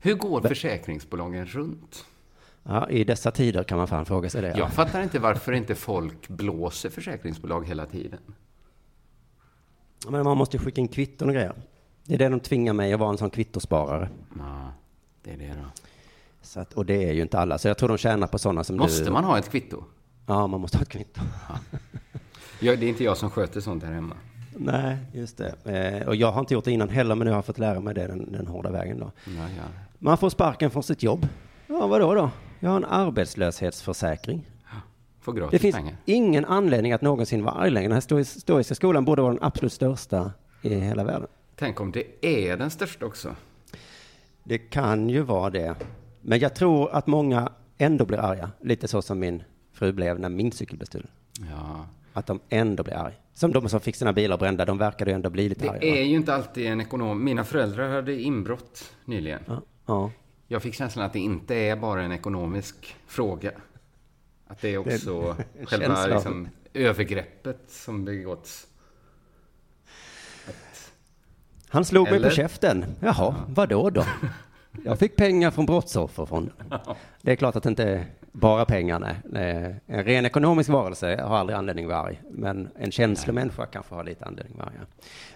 [0.00, 2.04] Hur går försäkringsbolagen runt?
[2.62, 4.54] Ja, i dessa tider kan man fan fråga sig det.
[4.58, 8.20] Jag fattar inte varför inte folk blåser försäkringsbolag hela tiden.
[10.08, 11.52] Men man måste ju skicka in kvitton och grejer.
[12.04, 14.08] Det är det de tvingar mig att vara en sån kvittosparare.
[14.38, 14.72] Ja,
[15.22, 15.66] det är det då.
[16.42, 18.64] Så att, och det är ju inte alla, så jag tror de tjänar på sådana
[18.64, 19.10] som Måste du.
[19.10, 19.84] man ha ett kvitto?
[20.26, 21.20] Ja, man måste ha ett kvitto.
[22.60, 24.16] Ja, det är inte jag som sköter sånt här hemma.
[24.56, 25.54] Nej, just det.
[26.00, 27.80] Eh, och jag har inte gjort det innan heller, men nu har jag fått lära
[27.80, 29.10] mig det den, den hårda vägen då.
[29.24, 29.62] Ja, ja.
[29.98, 31.28] Man får sparken från sitt jobb.
[31.66, 32.30] Ja, vadå då?
[32.60, 34.48] Jag har en arbetslöshetsförsäkring.
[35.20, 35.96] Får gratis Det finns pengar.
[36.04, 37.88] ingen anledning att någonsin vara arg längre.
[37.88, 40.32] Den här stoiska skolan borde vara den absolut största
[40.62, 41.28] i hela världen.
[41.56, 43.34] Tänk om det är den största också.
[44.44, 45.74] Det kan ju vara det.
[46.20, 48.50] Men jag tror att många ändå blir arga.
[48.60, 49.42] Lite så som min
[49.82, 51.08] fru blev när min cykel blev stulen.
[51.50, 51.86] Ja.
[52.12, 53.14] Att de ändå blir arga.
[53.34, 55.80] Som de som fick sina bilar brända, de verkade ju ändå bli lite arga.
[55.80, 55.96] Det va?
[55.96, 57.24] är ju inte alltid en ekonom...
[57.24, 59.42] Mina föräldrar hade inbrott nyligen.
[59.46, 60.10] Ja, ja.
[60.46, 63.50] Jag fick känslan att det inte är bara en ekonomisk fråga.
[64.46, 68.66] Att det är också en själva känsla av- liksom, övergreppet som begåtts.
[71.68, 72.28] Han slog mig Eller?
[72.28, 72.84] på käften.
[73.00, 74.04] Jaha, vadå då?
[74.84, 76.74] Jag fick pengar från Brottsofferfonden.
[77.22, 79.10] Det är klart att det inte är bara pengarna.
[79.34, 82.20] Eh, En ren ekonomisk varelse har aldrig anledning att vara arg.
[82.30, 84.86] Men en känslomänniska kanske har lite anledning att vara arg.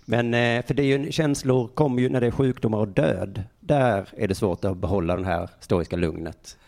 [0.05, 3.43] Men eh, för det är ju, känslor kommer ju när det är sjukdomar och död.
[3.61, 6.59] Där är det svårt att behålla det här stoiska lugnet.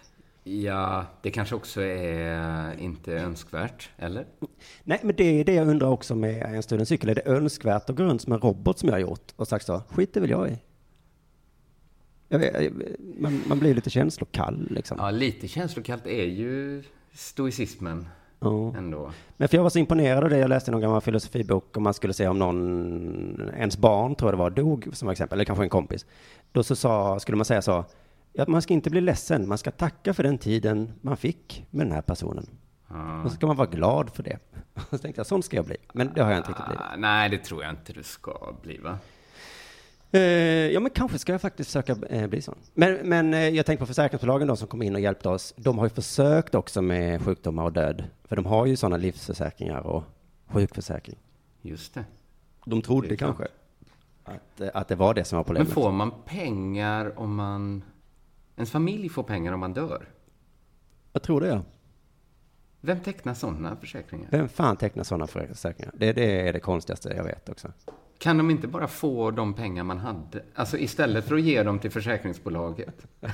[0.45, 4.25] Ja, det kanske också är inte önskvärt, eller?
[4.85, 7.09] Nej, men det är det jag undrar också med en stulen cykel.
[7.09, 9.67] Är det önskvärt att gå runt som en robot som jag har gjort och sagt
[9.67, 9.83] så?
[9.88, 10.59] Skit det väl jag i.
[12.29, 12.73] Vet,
[13.19, 14.99] man, man blir lite känslokall liksom.
[15.01, 18.07] Ja, lite känslokallt är ju stoicismen
[18.41, 18.75] Ja.
[18.77, 19.12] ändå.
[19.37, 20.38] Men för jag var så imponerad av det.
[20.38, 24.35] Jag läste någon gammal filosofibok om man skulle se om någon, ens barn tror jag
[24.35, 26.07] det var, dog som exempel, eller kanske en kompis.
[26.53, 27.85] Då så sa, skulle man säga så,
[28.33, 31.87] ja, man ska inte bli ledsen, man ska tacka för den tiden man fick med
[31.87, 32.47] den här personen.
[32.88, 33.23] Ja.
[33.23, 34.38] Och så ska man vara glad för det.
[34.75, 35.77] Och så tänkte jag, sån ska jag bli.
[35.93, 36.83] Men det har jag inte riktigt blivit.
[36.93, 38.99] Ah, nej, det tror jag inte du ska bli, va?
[40.12, 40.21] Eh,
[40.71, 42.59] ja, men kanske ska jag faktiskt försöka eh, bli sån.
[42.75, 45.55] Men, men eh, jag tänker på försäkringsbolagen då som kom in och hjälpte oss.
[45.57, 48.05] De har ju försökt också med sjukdomar och död.
[48.25, 50.05] För de har ju sådana livsförsäkringar och
[50.47, 51.18] sjukförsäkring.
[51.62, 52.05] Just det.
[52.64, 53.47] De trodde Det kanske
[54.25, 55.73] att, eh, att det var det som var Men problemet.
[55.73, 57.83] får man pengar om man...
[58.57, 60.09] Ens familj får pengar om man dör?
[61.12, 61.62] Jag tror det, ja.
[62.81, 64.29] Vem tecknar sådana försäkringar?
[64.31, 65.92] Vem fan tecknar sådana försäkringar?
[65.97, 67.73] Det, det är det konstigaste jag vet också.
[68.19, 70.43] Kan de inte bara få de pengar man hade?
[70.55, 73.07] Alltså istället för att ge dem till försäkringsbolaget.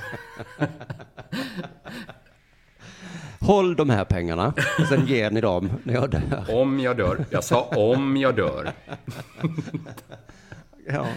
[3.39, 6.45] Håll de här pengarna och sen ger ni dem när jag dör.
[6.61, 7.25] Om jag dör.
[7.29, 8.71] Jag sa om jag dör.
[10.87, 11.07] Ja,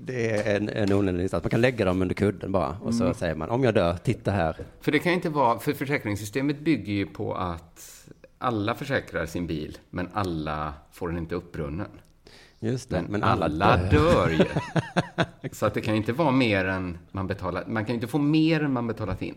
[0.00, 1.44] det är en, en onödig insats.
[1.44, 3.14] Man kan lägga dem under kudden bara och så Mm.
[3.14, 4.56] säger man om jag dör, titta här.
[4.80, 8.04] För det kan inte vara, för försäkringssystemet bygger ju på att
[8.38, 11.86] alla försäkrar sin bil, men alla får den inte uppbrunnen.
[12.60, 14.44] Just det, Men, men alla, alla, dör ju.
[15.52, 18.06] Så att det kan ju inte vara mer än man betalar, man kan ju inte
[18.06, 19.34] få mer än man betalat in.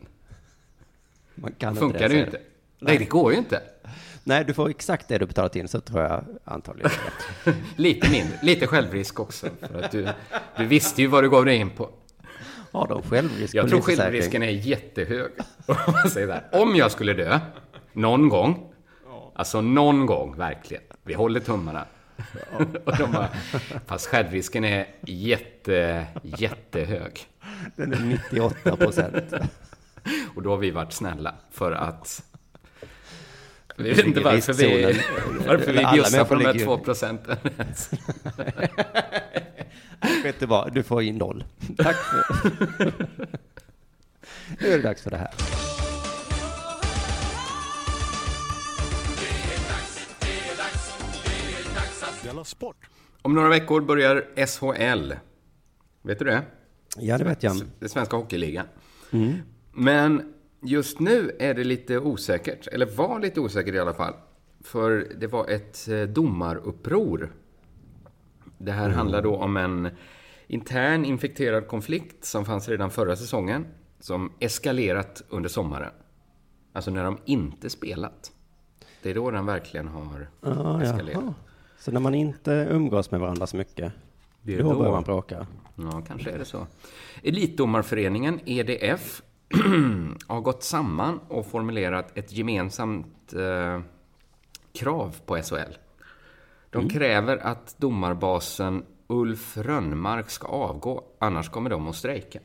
[1.35, 2.39] Man kan Funkar inte det ju inte.
[2.79, 3.61] Nej, det går ju inte.
[4.23, 6.91] Nej, du får exakt det du betalat in, så tror jag antagligen.
[7.75, 9.47] Lite mindre, lite självrisk också.
[9.61, 10.07] För att du,
[10.57, 11.89] du visste ju vad du gav dig in på.
[12.71, 15.31] Har de självrisk Jag tror självrisken är jättehög.
[16.51, 17.39] Om jag skulle dö,
[17.93, 18.73] någon gång,
[19.35, 21.85] alltså någon gång verkligen, vi håller tummarna.
[22.85, 23.29] Och de bara,
[23.85, 27.27] fast självrisken är jätte, jättehög.
[27.75, 29.33] Den är 98 procent.
[30.35, 32.23] Och då har vi varit snälla för att
[33.77, 34.99] vi vet inte varför vi,
[35.47, 37.37] varför vi bjussar på de här två procenten.
[40.23, 41.43] Vet du vad, du får in noll.
[41.77, 41.95] Tack.
[44.59, 45.29] Nu är det dags för det här.
[52.23, 52.89] Della Sport!
[53.21, 55.13] Om några veckor börjar SHL.
[56.01, 56.41] Vet du det?
[56.97, 57.55] Ja, det vet jag.
[57.79, 58.65] Det svenska hockeyligan.
[59.11, 59.33] Mm.
[59.73, 64.13] Men just nu är det lite osäkert, eller var lite osäkert i alla fall,
[64.63, 67.33] För det var ett eh, domaruppror.
[68.57, 69.89] Det här handlar då om en
[70.47, 73.65] intern infekterad konflikt som fanns redan förra säsongen,
[73.99, 75.91] som eskalerat under sommaren.
[76.73, 78.31] Alltså när de inte spelat.
[79.03, 81.21] Det är då den verkligen har Ah, eskalerat.
[81.23, 81.33] jaha.
[81.81, 83.93] Så när man inte umgås med varandra så mycket,
[84.41, 84.79] Det är då då.
[84.79, 85.47] börjar man bråka?
[85.75, 86.67] Ja, kanske är det så.
[87.23, 89.21] Elitdomarföreningen, EDF,
[90.27, 93.81] har gått samman och formulerat ett gemensamt eh,
[94.73, 95.73] krav på SHL.
[96.69, 102.39] De kräver att domarbasen Ulf Rönnmark ska avgå, annars kommer de att strejka.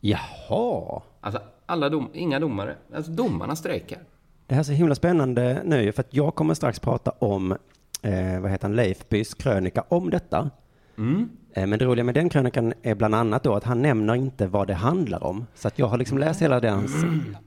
[0.00, 1.02] Jaha!
[1.20, 2.76] Alltså, alla dom, inga domare.
[2.94, 3.98] Alltså, domarna strejkar.
[4.46, 7.56] Det här är så himla spännande nu, för att jag kommer strax prata om,
[8.02, 10.50] eh, vad heter han, Leifbys krönika om detta.
[11.52, 14.46] Eh, men det roliga med den krönikan är bland annat då att han nämner inte
[14.46, 15.46] vad det handlar om.
[15.54, 16.92] Så att jag har liksom läst hela hans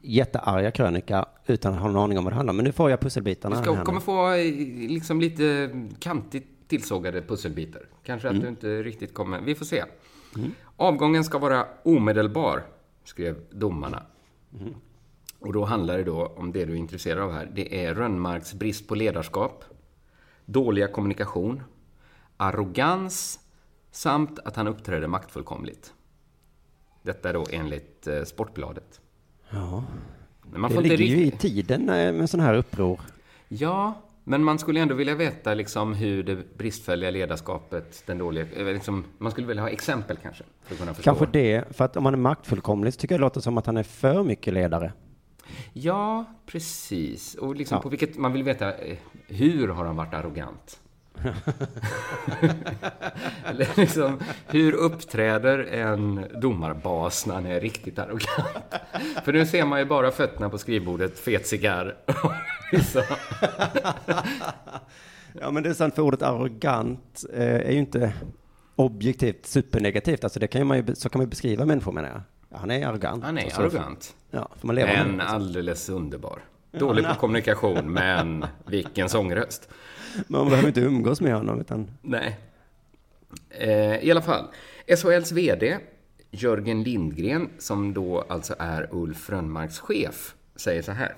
[0.01, 2.57] jättearga krönika utan att ha någon aning om vad det handlar om.
[2.57, 3.55] Men nu får jag pusselbitarna.
[3.55, 4.05] Du ska, här kommer nu.
[4.05, 7.81] få eh, liksom lite kantigt tillsågade pusselbitar.
[8.03, 9.41] Kanske att du inte riktigt kommer...
[9.41, 9.83] Vi får se.
[10.75, 12.63] Avgången ska vara omedelbar,
[13.03, 14.03] skrev domarna.
[15.39, 17.51] Och då handlar det då om det du är intresserad av här.
[17.55, 19.63] Det är Rönnmarks brist på ledarskap,
[20.45, 21.63] dåliga kommunikation,
[22.37, 23.39] arrogans
[23.91, 25.93] samt att han uppträder maktfullkomligt.
[27.01, 29.01] Detta är då enligt eh, Sportbladet.
[29.49, 29.83] Ja.
[30.51, 33.01] Men man Det får inte ligger ju i tiden eh, med sådana här uppror.
[33.47, 38.45] Ja, men man skulle ändå vilja veta liksom hur det bristfälliga ledarskapet, den dåliga...
[38.55, 41.15] eh, Liksom, man skulle vilja ha exempel kanske, för att kunna förstå.
[41.15, 43.65] Kanske det, för att om man är maktfullkomlig så tycker jag det låter som att
[43.65, 44.93] han är för mycket ledare.
[45.73, 47.35] Ja, precis.
[47.35, 47.81] Och liksom Ja.
[47.81, 48.17] på vilket...
[48.17, 50.79] Man vill veta, eh, hur har han varit arrogant?
[53.45, 58.73] Eller liksom, hur uppträder en domarbas när han är riktigt arrogant?
[59.25, 61.95] För nu ser man ju bara fötterna på skrivbordet, fet cigarr.
[62.91, 63.01] Så.
[65.41, 68.13] Ja, men det är sant, för ordet arrogant eh, är ju inte
[68.75, 70.23] objektivt supernegativt.
[70.23, 72.21] Alltså det kan ju man ju, så kan man ju beskriva människor menar jag.
[72.53, 73.23] Ja, han är arrogant.
[73.23, 74.15] Han är Och så- arrogant.
[74.31, 75.23] Ja, får man leva med Men det.
[75.23, 76.39] alldeles underbar.
[76.71, 79.69] Dålig på kommunikation, men vilken sångröst.
[80.27, 81.87] Men man behöver inte umgås med honom, utan...
[82.01, 82.39] Nej.
[83.49, 84.45] Eh, I alla fall,
[84.97, 85.77] SHLs VD,
[86.31, 91.15] Jörgen Lindgren, som då alltså är Ulf Rönnmarks chef, säger så här.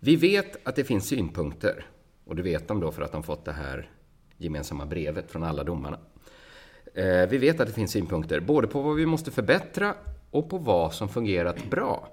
[0.00, 1.86] Vi vet att det finns synpunkter,
[2.24, 3.90] och det vet de då för att de fått det här
[4.36, 5.98] gemensamma brevet från alla domarna.
[6.94, 9.94] Eh, vi vet att det finns synpunkter, både på vad vi måste förbättra
[10.32, 12.08] och på vad som fungerat bra.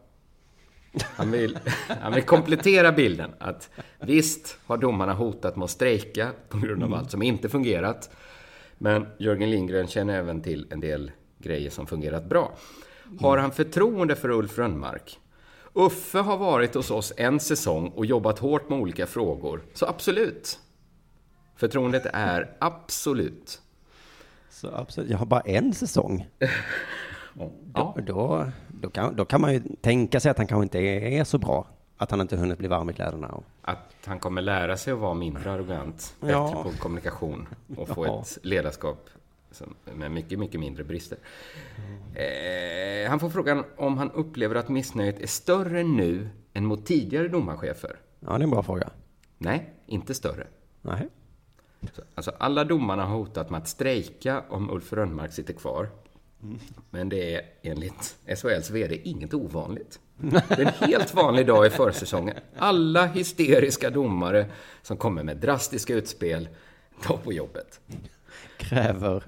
[1.02, 1.60] Han vill,
[2.02, 6.94] han vill komplettera bilden att visst har domarna hotat med att strejka på grund av
[6.94, 8.10] allt som inte fungerat.
[8.78, 12.52] Men Jörgen Lindgren känner även till en del grejer som fungerat bra.
[13.20, 15.20] Har han förtroende för Ulf Rönnmark?
[15.74, 19.62] Uffe har varit hos oss en säsong och jobbat hårt med olika frågor.
[19.74, 20.60] Så absolut.
[21.56, 23.62] Förtroendet är absolut.
[24.50, 26.28] Så absolut, jag har bara en säsong.
[27.38, 27.52] Ja.
[27.74, 28.46] Då, då,
[28.82, 31.38] då, kan, då kan man ju tänka sig att han kanske inte är, är så
[31.38, 31.68] bra.
[31.98, 33.28] Att han inte hunnit bli varm i kläderna.
[33.28, 36.64] Och, Att han kommer lära sig att vara mindre arrogant, bättre Ja.
[36.64, 38.22] på kommunikation och få Ja.
[38.22, 39.10] ett ledarskap
[39.96, 41.18] med mycket, mycket mindre brister.
[42.16, 47.28] Eh, han får frågan om han upplever att missnöjet är större nu än mot tidigare
[47.28, 47.96] domarchefer.
[48.20, 48.90] ja, det är en bra fråga.
[49.38, 50.48] Nej, inte större.
[50.82, 51.08] Nej.
[51.94, 55.90] Så, Alltså, alla domarna har hotat med att strejka om Ulf Rönnmark sitter kvar.
[56.90, 60.00] Men det är enligt SHLs VD inget ovanligt.
[60.22, 62.38] Det är en helt vanlig dag i försäsongen.
[62.58, 64.46] Alla hysteriska domare
[64.82, 66.50] som kommer med drastiska utspel,
[67.08, 67.80] då på jobbet.
[68.58, 69.24] Kräver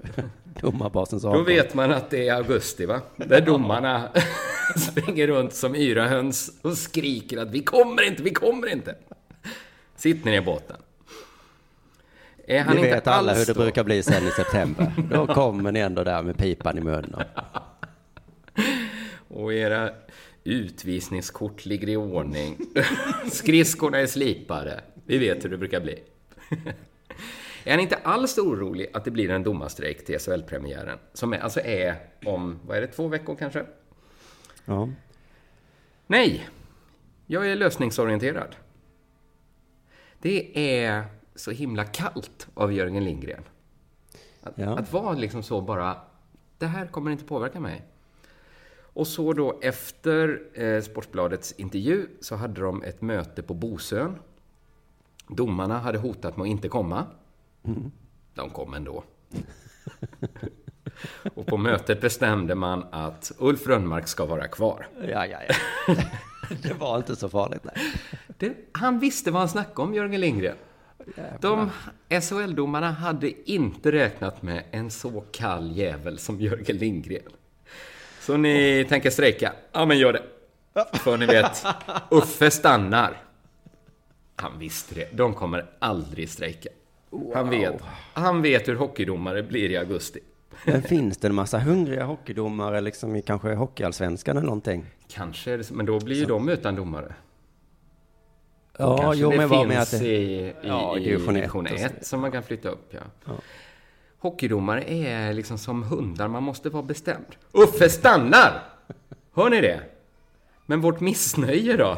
[0.60, 1.44] domarbasens Då avgång.
[1.44, 3.00] vet man att det är augusti, va?
[3.16, 4.08] Där domarna
[4.76, 8.94] springer runt som yra höns och skriker att vi kommer inte, vi kommer inte.
[9.96, 10.76] Sitt ner i båten.
[12.46, 14.92] Är han Ni inte vet alla hur det då- brukar bli sen i september.
[15.10, 17.14] Då kommer ni ändå där med pipan i munnen.
[17.14, 17.22] Och,
[19.42, 19.90] Och era
[20.44, 22.58] utvisningskort ligger i ordning.
[23.32, 24.80] Skridskorna är slipade.
[25.06, 25.98] Vi vet hur det brukar bli.
[27.64, 30.98] Är han inte alls orolig att det blir en domarstrejk till SHL-premiären?
[31.12, 33.64] Som är, alltså är om, vad är det, två veckor kanske?
[34.64, 34.88] ja.
[36.06, 36.48] Nej,
[37.26, 38.56] jag är lösningsorienterad.
[40.18, 43.42] Det är så himla kallt av Jörgen Lindgren.
[44.42, 44.78] Att, Ja.
[44.78, 45.96] att vara liksom så bara,
[46.58, 47.82] det här kommer inte påverka mig.
[48.94, 54.16] Och så då efter eh, Sportbladets intervju så hade de ett möte på Bosön.
[55.28, 57.06] Domarna hade hotat med att inte komma.
[58.34, 59.04] De kom ändå.
[61.34, 64.86] Och på mötet bestämde man att Ulf Rönnmark ska vara kvar.
[65.08, 65.94] Ja, ja, ja.
[66.62, 67.74] Det var inte så farligt, nej.
[68.38, 70.56] Det, han visste vad han snackade om, Jörgen Lindgren.
[71.40, 71.70] De
[72.08, 77.22] SHL-domarna hade inte räknat med en så kall jävel som Jörgen Lindgren.
[78.20, 79.52] Så ni tänker strejka?
[79.72, 80.22] Ja, men gör det.
[80.92, 81.64] För ni vet,
[82.10, 83.22] Uffe stannar.
[84.36, 85.08] Han visste det.
[85.12, 86.68] De kommer aldrig strejka.
[87.34, 90.20] Han vet, han vet hur hockeydomare blir i augusti.
[90.64, 94.86] Men finns det en massa hungriga hockeydomare liksom i kanske hockeyallsvenskan eller någonting?
[95.08, 97.14] Kanske, men då blir ju de utan domare.
[98.78, 101.36] Ja, kanske jo, det men vad med finns att det- i, i, Ja, i division
[101.36, 102.94] ett division och så 1 som man kan flytta upp.
[103.26, 103.32] Ja.
[104.18, 107.26] Hockeydomare är liksom som hundar, man måste vara bestämd.
[107.52, 108.62] Uffe stannar!
[109.34, 109.80] Hör ni det?
[110.66, 111.96] Men vårt missnöje då?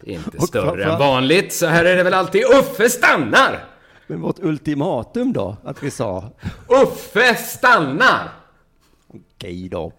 [0.00, 2.42] Det är inte Och större än vanligt, så här är det väl alltid.
[2.44, 3.64] Uffe stannar!
[4.06, 5.56] Men vårt ultimatum då?
[5.64, 6.30] Att vi sa
[6.68, 8.28] Uffe stannar!
[9.08, 9.92] okej då.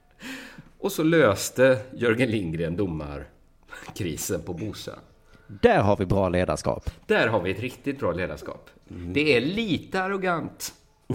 [0.78, 4.98] Och så löste Jörgen Lindgren domarkrisen på Bosön.
[5.62, 6.90] Där har vi bra ledarskap.
[7.06, 8.70] Där har vi ett riktigt bra ledarskap.
[8.88, 10.74] Det är lite arrogant.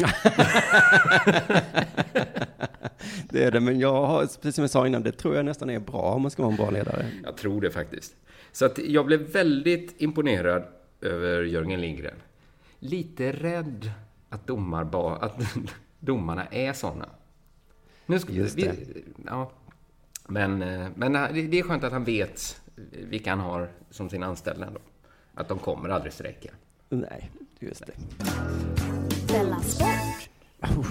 [3.30, 5.70] Det är det, men jag har, precis som jag sa innan, det tror jag nästan
[5.70, 7.12] är bra om man ska vara en bra ledare.
[7.24, 8.16] Jag tror det faktiskt.
[8.52, 10.64] Så att jag blev väldigt imponerad
[11.02, 12.16] över Jörgen Lindgren.
[12.80, 13.92] Lite rädd
[14.30, 15.42] att, domarba, att
[16.00, 17.10] domarna är sådana.
[18.06, 18.76] Nu ska, Just vi, det.
[19.26, 19.52] ja.
[20.28, 22.62] Men, eh, men det det är skönt att han vet
[22.92, 24.70] vilka han har som sin anställda.
[24.74, 24.80] Då.
[25.34, 26.50] Att de kommer aldrig strejka.
[26.90, 27.94] Nej, just det.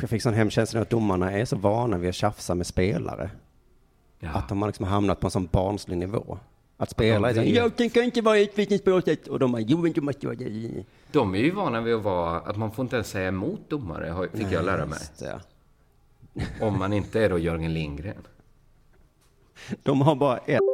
[0.00, 3.30] Jag fick sån hemkänsla att domarna är så vana vid att tjafsa med spelare.
[4.22, 6.38] Att de har liksom hamnat på en sån barnslig nivå.
[6.76, 9.28] Att spela är jag tänker inte vara utvisningsbåset.
[9.28, 10.84] Och de bara, jo men du måste vara det.
[11.12, 14.28] De är ju vana vid att vara, att man får inte ens säga emot domare,
[14.32, 14.98] fick jag lära mig.
[14.98, 15.40] Just det.
[16.60, 18.26] Om man inte är då Jörgen Lindgren.
[19.82, 20.73] De har bara ett.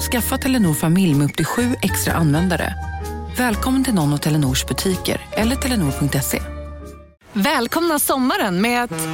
[0.00, 2.74] Skaffa Telenor familj med upp till sju extra användare.
[3.38, 6.42] Välkommen till någon av Telenors butiker eller telenor.se.
[7.32, 9.08] Välkomna sommaren med att...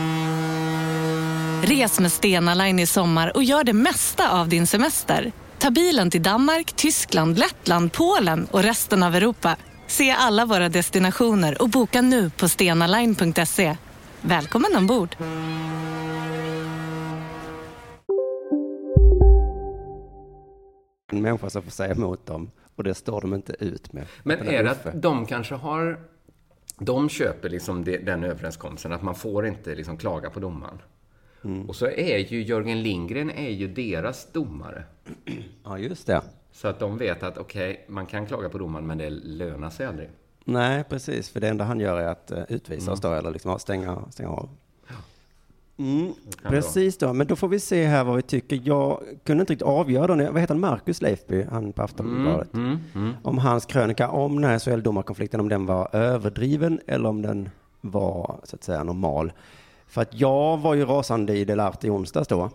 [1.68, 5.32] Res med Stena Line i sommar och gör det mesta av din semester.
[5.58, 9.56] Ta bilen till Danmark, Tyskland, Lettland, Polen och resten av Europa.
[9.86, 13.76] Se alla våra destinationer och boka nu på stenaline.se.
[14.20, 15.16] Välkommen ombord!
[21.12, 22.50] En människa som får säga emot dem.
[22.76, 24.06] Och det står de inte ut med.
[24.22, 26.00] Men är det att de kanske har...
[26.78, 30.78] De köper liksom den överenskommelsen att man får inte liksom klaga på domaren.
[31.44, 31.68] Mm.
[31.68, 34.84] Och så är ju Jörgen Lindgren är ju deras domare.
[35.64, 36.22] Ja, just det.
[36.52, 39.86] Så att de vet att okej, man kan klaga på domaren men det lönar sig
[39.86, 40.10] aldrig.
[40.44, 41.30] Nej, precis.
[41.30, 42.92] För det enda han gör är att uh, utvisa Mm.
[42.92, 44.48] oss då, eller liksom stänga, stänga av.
[45.82, 48.60] Mm, precis då, men då får vi se här vad vi tycker.
[48.64, 52.54] Jag kunde inte riktigt avgöra då, när- vad heter han, Marcus Leifby, han på Aftonbladet,
[52.54, 53.12] Mm, mm.
[53.22, 57.48] om hans krönika om den här SHL-domarkonflikten, om den var överdriven eller om den
[57.80, 59.32] var, så att säga, normal.
[59.86, 62.50] För att jag var ju rasande i Delarte i onsdags då.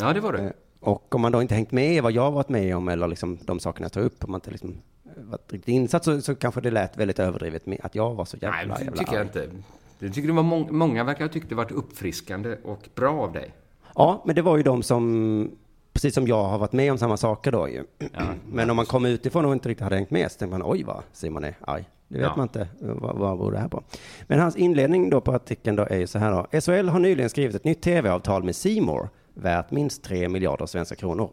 [0.00, 0.38] Ja, det var det.
[0.42, 3.08] Eh, Och om man då inte hängt med i vad jag varit med om eller
[3.08, 4.74] liksom de sakerna jag tar upp, om man inte liksom
[5.16, 8.36] varit riktigt insatt så, så kanske det lät väldigt överdrivet med att jag var så
[8.36, 9.26] jävla, Nej, det jävla tycker jag arg.
[9.44, 9.50] inte.
[9.98, 13.32] Jag tycker det var mång- många verkar ha tyckt det varit uppfriskande och bra av
[13.32, 13.54] dig.
[13.94, 15.50] Ja, men det var ju de som,
[15.92, 17.84] precis som jag har varit med om samma saker då ju.
[18.52, 20.82] men om man kom utifrån och inte riktigt hade hängt med så tänkte man, oj
[20.82, 21.84] vad Simon är arg.
[22.08, 22.32] Det vet Ja.
[22.36, 23.82] man inte, eh, vad, vad beror det här på?
[24.26, 26.60] Men hans inledning då på artikeln då är ju så här då.
[26.60, 31.30] SHL har nyligen skrivit ett nytt tv-avtal med Simor värt minst 3 miljarder svenska kronor.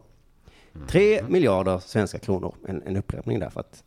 [0.88, 2.54] 3 miljarder svenska kronor.
[2.68, 3.82] En, en upprepning där för att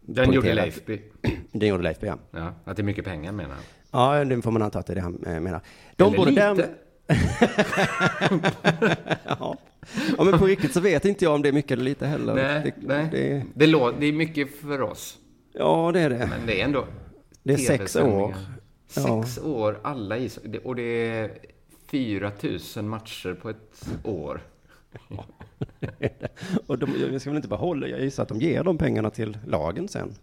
[0.00, 1.00] Den gjorde Leifby.
[1.52, 2.16] Den gjorde Leifby, ja.
[2.30, 3.62] Ja, att det är mycket pengar menar han.
[3.94, 5.60] Ja, det får man anta att det är det han eh, menar.
[5.96, 6.68] De Eller borde lite.
[9.26, 9.56] ja.
[10.18, 12.34] ja, men på riktigt så vet inte jag om det är mycket eller lite heller.
[12.34, 13.08] Nej, det, nej.
[13.12, 15.18] Det, Det, lå- det är mycket för oss.
[15.52, 16.26] ja, det är det.
[16.30, 16.84] Men det är ändå...
[17.42, 18.34] Det är sex år.
[18.96, 19.22] Ja.
[19.24, 21.30] Sex år, alla is det- Och det är
[21.86, 22.32] 4
[22.76, 24.40] 000 matcher på ett år.
[26.66, 29.38] Och de, jag ska väl inte behålla, jag gissar att de ger de pengarna till
[29.46, 30.14] lagen sen.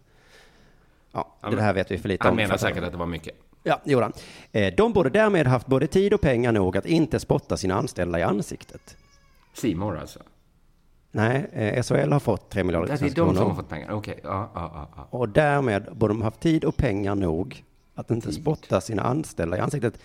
[1.12, 2.36] Ja, Ja, det här vet vi för lite Han om.
[2.36, 3.34] menar för att- säkert att det var mycket.
[3.62, 4.12] Ja, gjorde han.
[4.52, 8.18] Eh, De borde därmed haft både tid och pengar nog att inte spotta sina anställda
[8.18, 8.96] i ansiktet.
[9.54, 10.18] Simor alltså?
[11.12, 13.48] Nej, eh, SHL har fått 3 miljarder Ja, det är de som kronor.
[13.48, 13.90] har fått pengar.
[13.92, 15.08] Okej, ja, ja, ja, ja.
[15.18, 19.60] Och därmed borde de haft tid och pengar nog att inte spotta sina anställda i
[19.60, 19.98] ansiktet.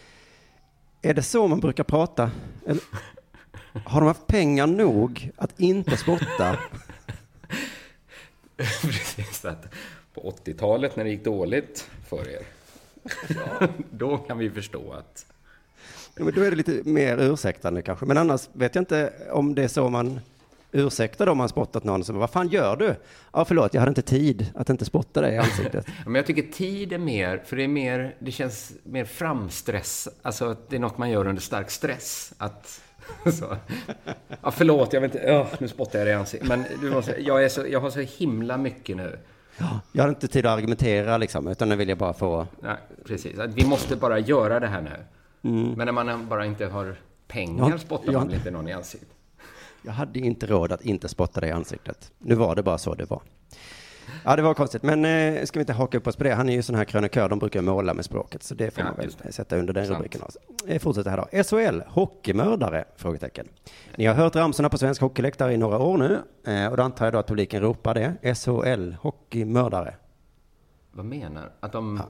[1.01, 2.31] Är det så man brukar prata?
[2.67, 2.81] Eller,
[3.85, 6.57] har de haft pengar nog att inte spotta?
[8.57, 9.73] Precis, att
[10.13, 12.41] på 80-talet när det gick dåligt för er,
[13.91, 15.25] då kan vi förstå att...
[16.15, 18.05] Ja, men då är det lite mer ursäktande kanske.
[18.05, 20.19] Men annars vet jag inte om det är så man
[20.75, 22.03] ursäktar om man spottat någon.
[22.03, 22.95] Så, vad fan gör du?
[23.33, 25.85] Ja, förlåt, jag hade inte tid att inte spotta dig i ansiktet.
[25.97, 30.07] Ja, Men jag tycker tid är mer, för det är mer, det känns mer framstress,
[30.21, 32.33] alltså att det är något man gör under stark stress.
[32.37, 32.81] Att,
[33.39, 33.57] så.
[34.41, 36.49] Ja, förlåt, jag vet inte, ja, nu spottar jag dig i ansiktet.
[36.49, 39.19] Men du måste, jag, är så, jag har så himla mycket nu.
[39.91, 42.47] Jag hade inte tid att argumentera liksom, utan nu vill jag bara få...
[42.59, 43.39] Nej, precis.
[43.39, 45.05] Att vi måste bara göra det här nu.
[45.49, 45.71] Mm.
[45.71, 46.95] Men när man bara inte har
[47.27, 49.09] pengar Ja, spottar man väl inte någon i ansiktet.
[49.81, 52.11] Jag hade inte råd att inte spotta dig i ansiktet.
[52.19, 53.21] Nu var det bara så det var.
[54.25, 54.83] Ja, det var konstigt.
[54.83, 56.33] Men eh, ska vi inte haka upp oss på det?
[56.33, 58.43] Han är ju sån här krönikör, de brukar måla med språket.
[58.43, 59.31] Så det får Ja, man väl det.
[59.31, 59.97] sätta under den Sant.
[59.97, 60.21] rubriken.
[60.23, 60.39] Också.
[60.67, 61.43] Eh, fortsätter här då.
[61.43, 62.85] SHL, hockeymördare?
[62.95, 63.47] Frågetecken.
[63.97, 66.19] Ni har hört ramsorna på svensk hockeyläktare i några år nu.
[66.53, 68.35] Eh, och då antar jag då att publiken ropar det.
[68.35, 69.93] SHL, hockeymördare.
[70.91, 71.51] Vad menar?
[71.59, 72.01] Att de...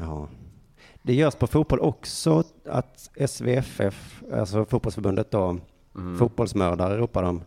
[0.00, 0.28] Ja.
[1.02, 5.58] Det görs på fotboll också att SVFF, alltså fotbollsförbundet då,
[5.96, 6.18] Mm.
[6.18, 7.42] fotbollsmördare ropar de.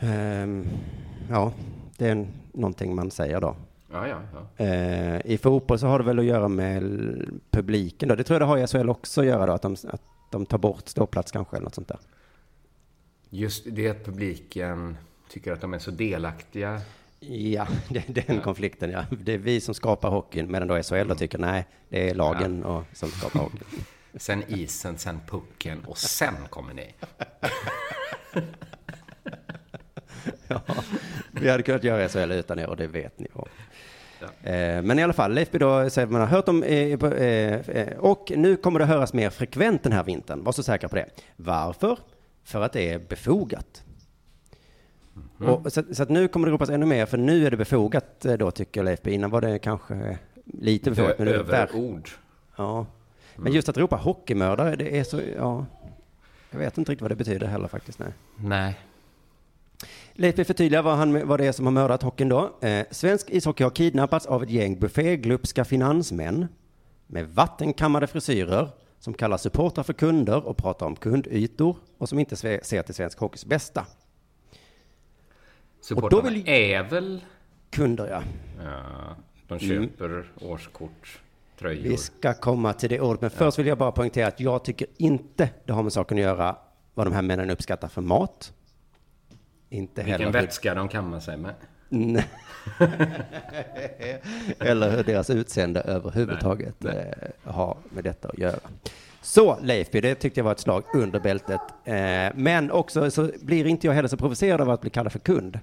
[0.00, 0.66] Ehm,
[1.30, 1.52] ja,
[2.00, 3.56] det är en, någonting man säger då.
[3.92, 4.64] Ja, ja, ja.
[4.64, 6.82] Eh, I fotboll så har det väl att göra med
[7.50, 8.14] publiken då.
[8.14, 10.46] Det tror jag det har i SHL också att göra då, att de, att de
[10.46, 11.98] tar bort ståplats kanske eller något sånt där.
[13.30, 14.96] Just det att publiken
[15.28, 16.80] tycker att de är så delaktiga.
[17.20, 19.04] Ja, det är den konflikten ja.
[19.10, 22.64] Det är vi som skapar hockeyn medan då SHL då tycker nej, det är lagen
[22.64, 23.84] och, som skapar hockeyn.
[24.14, 26.94] Sen isen, sen pucken och sen kommer ni.
[30.48, 30.60] Ja,
[31.32, 33.48] vi hade kunnat göra SHL utan er och det vet ni om.
[34.42, 38.32] Eh, Men i alla fall, Leifby då säger man har hört om, eh, eh, och
[38.36, 40.44] nu kommer det höras mer frekvent den här vintern.
[40.44, 41.06] Var så säkra på det.
[41.36, 41.98] Varför?
[42.44, 43.82] För att det är befogat.
[45.40, 45.52] Mm.
[45.54, 48.50] Och, så, så nu kommer det ropas ännu mer, för nu är det befogat då
[48.50, 49.10] tycker Leifby.
[49.10, 51.18] Innan var det kanske lite befogat.
[51.18, 52.08] men nu är det ver- Överord.
[52.56, 52.86] Ja.
[53.36, 55.66] Men just att ropa hockeymördare, det är så, ja.
[56.50, 57.98] Jag vet inte riktigt vad det betyder heller faktiskt.
[57.98, 58.12] Nej.
[58.36, 58.78] Nej.
[60.12, 62.50] Leifby förtydligar vad, han, vad det är som har mördat hockeyn då.
[62.60, 66.46] Eh, svensk ishockey har kidnappats av ett gäng bufféglupska finansmän
[67.06, 72.36] med vattenkammade frisyrer som kallar supportrar för kunder och pratar om kundytor och som inte
[72.36, 73.86] ser till svensk hockeys bästa.
[75.80, 77.24] Supportrarna vill- är väl...
[77.70, 78.22] Kunder, ja.
[78.64, 79.16] Ja,
[79.48, 79.88] de Mm.
[79.88, 81.20] köper årskort,
[81.58, 81.82] tröjor.
[81.90, 84.86] Vi ska komma till det ordet, men först vill jag bara poängtera att jag tycker
[84.96, 86.56] inte det har med saken att göra
[86.94, 88.52] vad de här männen uppskattar för mat.
[89.70, 91.54] Inte Vilken heller vätska de kammar sig med.
[91.88, 92.28] Nej.
[94.58, 97.14] Eller hur deras utseende överhuvudtaget Nej,
[97.44, 98.58] Eh, har med detta att göra.
[99.22, 101.60] Så Leifby, det tyckte jag var ett slag under bältet.
[101.84, 105.18] Eh, men också så blir inte jag heller så provocerad av att bli kallad för
[105.18, 105.58] kund.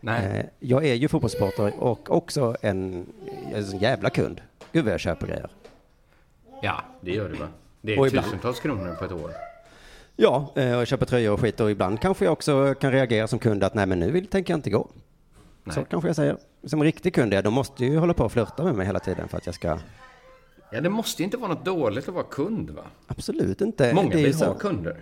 [0.00, 0.38] Nej.
[0.38, 3.06] Eh, jag är ju fotbollssupporter och också en,
[3.54, 4.40] en jävla kund.
[4.72, 5.50] Gud vad jag köper grejer.
[6.62, 7.48] Ja, det gör du va?
[7.80, 9.30] Det är tusentals kronor på ett år.
[10.20, 13.38] Ja, eh, och köper tröjor och skit och ibland kanske jag också kan reagera som
[13.38, 14.88] kund att nej men nu vill, tänker jag inte gå.
[15.70, 16.36] Så kanske jag säger.
[16.64, 19.28] Som riktig kund är, de måste ju hålla på och flirta med mig hela tiden
[19.28, 19.78] för att jag ska
[20.70, 22.82] Ja, det måste ju inte vara något dåligt att vara kund va?
[23.06, 23.94] Absolut inte.
[23.94, 24.96] Många vill så- ha kunder.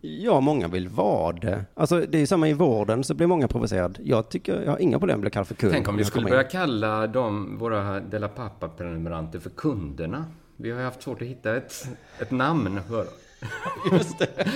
[0.00, 1.64] Ja, många vill vara det.
[1.74, 4.00] Alltså, det är ju samma i vården, så blir många provocerade.
[4.02, 5.72] Jag tycker, jag har inga problem med att bli kallad för kund.
[5.72, 6.48] Tänk om vi skulle börja in.
[6.50, 10.24] kalla de, våra Della Pappa-prenumeranter för kunderna.
[10.56, 11.72] Vi har ju haft svårt att hitta ett,
[12.20, 13.06] ett namn för
[13.92, 14.46] Just det.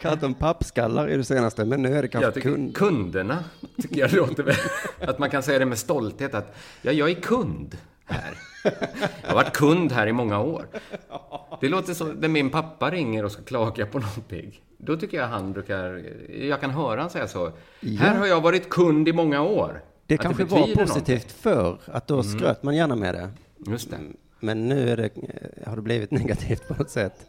[0.00, 2.76] Kallat dem pappskallar i det senaste, men nu är det kanske tycker kund.
[2.76, 3.44] Kunderna,
[3.82, 4.54] tycker jag låter väl.
[5.00, 8.34] Att man kan säga det med stolthet att ja, jag är kund här.
[9.22, 10.66] Jag har varit kund här i många år.
[11.60, 14.60] Det låter som när min pappa ringer och ska klaga på någonting.
[14.78, 16.02] Då tycker jag han brukar,
[16.40, 17.52] jag kan höra han säga så.
[17.80, 18.00] Ja.
[18.00, 19.82] Här har jag varit kund i många år.
[20.06, 22.38] Det Att kanske var betyder positivt förr, att då Mm.
[22.38, 23.30] skröt man gärna med det.
[23.70, 23.96] Just det.
[24.42, 27.26] Men nu det, eh, har det blivit negativt på något sätt.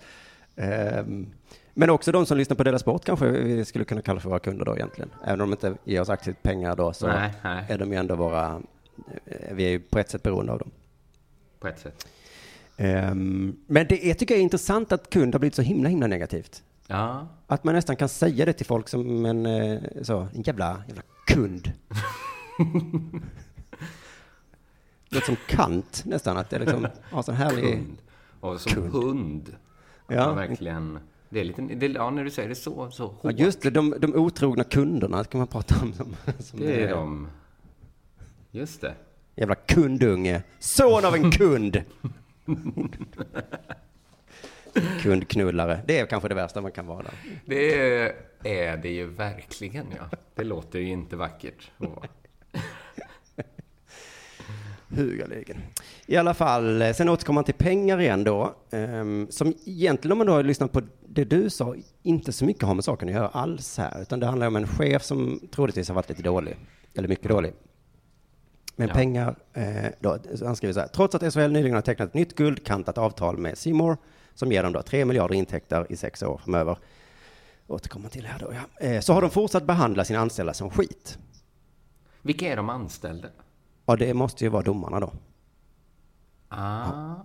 [0.55, 1.27] Ehm,
[1.73, 4.39] Men också de som lyssnar på Dela Sport kanske vi skulle kunna kalla för våra
[4.39, 5.09] kunder då egentligen.
[5.25, 7.65] Även om de inte ger oss aktiespengar då så Nej, nej.
[7.69, 8.61] är de ju ändå våra,
[9.25, 10.71] eh, vi är ju på ett sätt beroende av dem.
[11.59, 12.07] På ett sätt.
[12.77, 16.07] Ehm, Men det är, tycker jag är intressant att kund har blivit så himla, himla
[16.07, 16.63] negativt.
[16.87, 17.27] Ja.
[17.47, 21.03] Att man nästan kan säga det till folk som en, eh, så, en jävla, jävla
[21.27, 21.71] kund.
[25.13, 27.73] låter som kant nästan, att det liksom har sån härlig...
[27.73, 27.97] Kund.
[28.39, 28.91] Och som Kund.
[28.93, 29.55] hund.
[30.07, 30.15] Ja.
[30.15, 30.33] Ja.
[30.33, 30.99] verkligen.
[31.29, 33.19] Det är lite, det, ja, när du säger det så, så hårt.
[33.23, 36.89] Ja, just det, de, de otrogna kunderna kan man prata om som, som Det är
[36.89, 37.27] de.
[38.51, 38.93] Just det.
[39.35, 40.43] Jävla kundunge.
[40.59, 41.81] Son av en kund!
[45.01, 45.81] Kundknullare.
[45.87, 47.11] Det är kanske det värsta man kan vara.
[47.45, 50.17] Det är, är det ju verkligen, ja.
[50.35, 51.71] Det låter ju inte vackert.
[54.95, 55.57] Hugaligen.
[56.05, 58.55] I alla fall, eh, sen återkommer man till pengar igen då.
[58.71, 62.63] ehm, som egentligen, om man då har lyssnat på det du sa, inte så mycket
[62.63, 64.01] har med saken att göra alls här.
[64.01, 66.55] Utan det handlar om en chef som troligtvis har varit lite dålig.
[66.95, 67.53] Eller mycket dålig.
[68.75, 68.93] Men Ja.
[68.93, 70.87] pengar, eh, då, han skriver så här.
[70.87, 73.97] Trots att SHL nyligen har tecknat ett nytt guldkantat avtal med Seymour
[74.33, 76.77] som ger dem då 3 miljarder intäkter i sex år framöver.
[77.67, 78.87] Återkommer till här då, ja.
[78.87, 81.17] Eh, så har de fortsatt behandla sina anställda som skit.
[82.21, 83.27] Vilka är de anställda?
[83.85, 85.13] Ja, det måste ju vara domarna då.
[86.49, 87.15] Ah.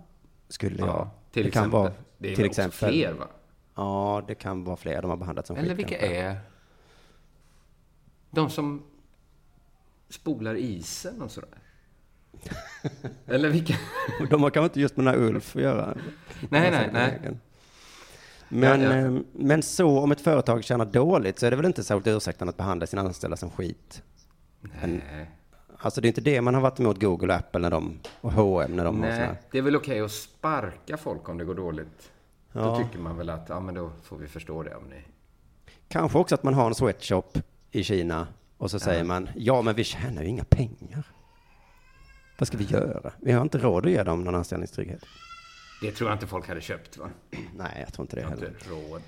[0.47, 1.09] Skulle Ja, jag.
[1.31, 1.79] till det kan exempel.
[1.79, 2.89] vara Det är till också exempel.
[2.93, 3.27] fler, va?
[3.75, 6.39] Ja, det kan vara fler de har behandlat som Eller vilka är
[8.31, 8.83] de som
[10.09, 11.49] spolar isen och sådär?
[13.25, 13.75] Eller vilka?
[14.29, 15.97] De har kanske inte just med den här Ulf att göra.
[16.49, 17.37] Nej, nej, nej.
[18.49, 18.95] Men, Ja, ja.
[18.95, 22.49] eh, men så om ett företag tjänar dåligt så är det väl inte särskilt ursäktande
[22.49, 24.03] att behandla sina anställda som skit?
[24.61, 25.31] Nej.
[25.79, 28.31] Alltså det är inte det man har varit emot Google och Apple när de, och
[28.31, 32.11] H&M när de Nej, det är väl okej att sparka folk om det går dåligt.
[32.51, 32.61] Ja.
[32.61, 35.01] Då tycker man väl att, ja men då får vi förstå det om ni...
[35.87, 37.37] Kanske också att man har en sweatshop
[37.71, 38.27] i Kina
[38.57, 41.03] och så säger man, ja men vi tjänar ju inga pengar.
[42.37, 43.11] Vad ska vi göra?
[43.21, 45.03] Vi har inte råd att ge dem någon anställningstrygghet.
[45.81, 47.09] Det tror jag inte folk hade köpt va?
[47.55, 48.47] Nej, jag tror inte det Jag heller.
[48.47, 49.01] inte råd.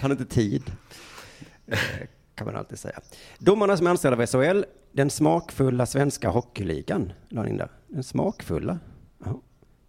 [0.00, 0.72] Han har inte tid.
[1.66, 1.78] Eh,
[2.34, 3.00] kan man alltid säga.
[3.38, 7.68] Domarna som är anställda av SHL, den smakfulla svenska hockeyligan, la in där.
[7.88, 8.78] Den smakfulla?
[9.24, 9.34] Jaha.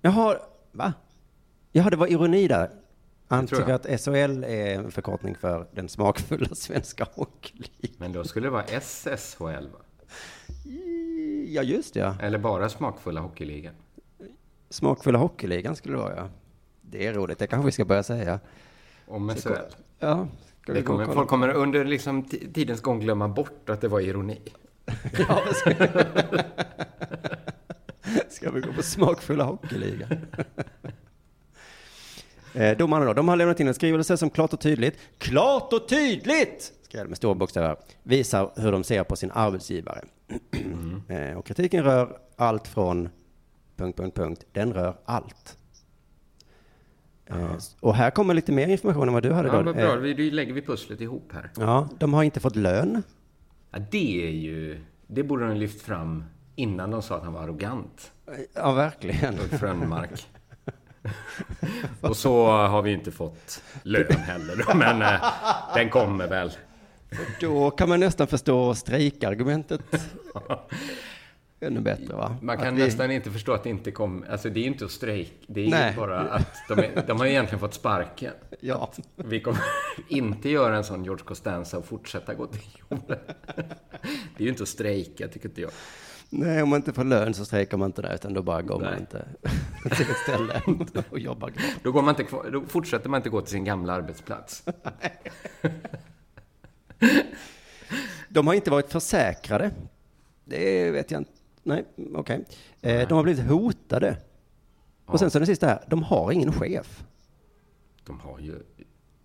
[0.02, 0.38] Jaha,
[0.72, 0.94] va?
[1.72, 2.70] Jaha, det var ironi där.
[3.28, 3.72] Han tycker jag.
[3.72, 7.96] att SHL är en förkortning för den smakfulla svenska hockeyligan.
[7.98, 9.80] Men då skulle det vara SSHL va?
[11.48, 12.16] Ja, just det, ja.
[12.22, 13.74] Eller bara smakfulla hockeyligan.
[14.70, 16.30] Smakfulla hockeyligan skulle det vara, ja.
[16.82, 18.40] Det är roligt, det kanske vi ska börja säga.
[19.08, 19.50] Om SHL.
[20.00, 20.28] Ja.
[20.66, 24.40] Det kommer, folk kommer under liksom ti- tidens gång glömma bort att det var ironi.
[25.28, 25.74] Ja, ska...
[28.30, 30.10] ska vi gå på smakfulla hockeyligan?
[32.54, 35.88] eh, domarna då, de har lämnat in en skrivelse som klart och tydligt, klart och
[35.90, 40.02] tydligt, skrev med stora bokstäver, visar hur de ser på sin arbetsgivare.
[41.08, 43.10] eh, och kritiken rör allt från
[43.78, 45.58] punkt, punkt, punkt, den rör allt.
[47.30, 49.64] Eh, och här kommer lite mer information än vad du hade Ja, då.
[49.64, 49.94] vad bra.
[49.94, 51.52] Eh, Vi, då lägger vi pusslet ihop här.
[51.58, 53.04] ja, de har inte fått lön.
[53.72, 54.80] Ja, det är ju...
[55.08, 56.24] Det borde de lyft fram
[56.56, 58.12] innan de sa att han var arrogant.
[58.54, 59.34] Ja, verkligen.
[59.40, 60.28] Ulf Rönnmark.
[62.02, 65.26] Och så har vi inte fått lön heller men eh,
[65.76, 66.52] den kommer väl.
[67.42, 69.82] Då kan man nästan förstå strejkargumentet
[71.66, 72.38] ännu bättre va?
[72.42, 74.26] Man kan Att vi- nästan inte förstå att det inte kom...
[74.30, 75.34] Alltså det är ju inte att strejk.
[75.48, 75.92] Det är Nej.
[75.92, 78.34] ju bara att de, är, de har egentligen fått sparken.
[78.60, 78.92] Ja.
[79.16, 79.60] Vi kommer
[80.10, 83.28] inte göra en sån George Costanza och fortsätta gå till jobbet.
[84.38, 85.72] Det är ju inte att strejka, tycker inte jag.
[86.30, 88.80] Nej, om man inte får lön så strejkar man inte där, utan då bara går
[88.80, 89.00] man Nej.
[89.00, 89.26] inte
[89.96, 90.62] till ett ställe
[91.10, 91.64] och jobbar kvar.
[91.84, 94.64] Då, går man inte kvar, då fortsätter man inte gå till sin gamla arbetsplats.
[98.30, 99.72] De har inte varit försäkrade.
[100.46, 101.32] Det vet jag inte.
[101.66, 102.46] Nej, okej.
[102.82, 104.18] Eh, De har blivit hotade.
[105.06, 107.04] Och sen så det sista här, de har ingen chef.
[108.06, 108.56] De har ju...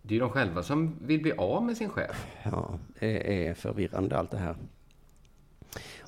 [0.02, 2.26] Det är ju de själva som vill bli av med sin chef.
[2.42, 4.56] Ja, det är förvirrande allt det här.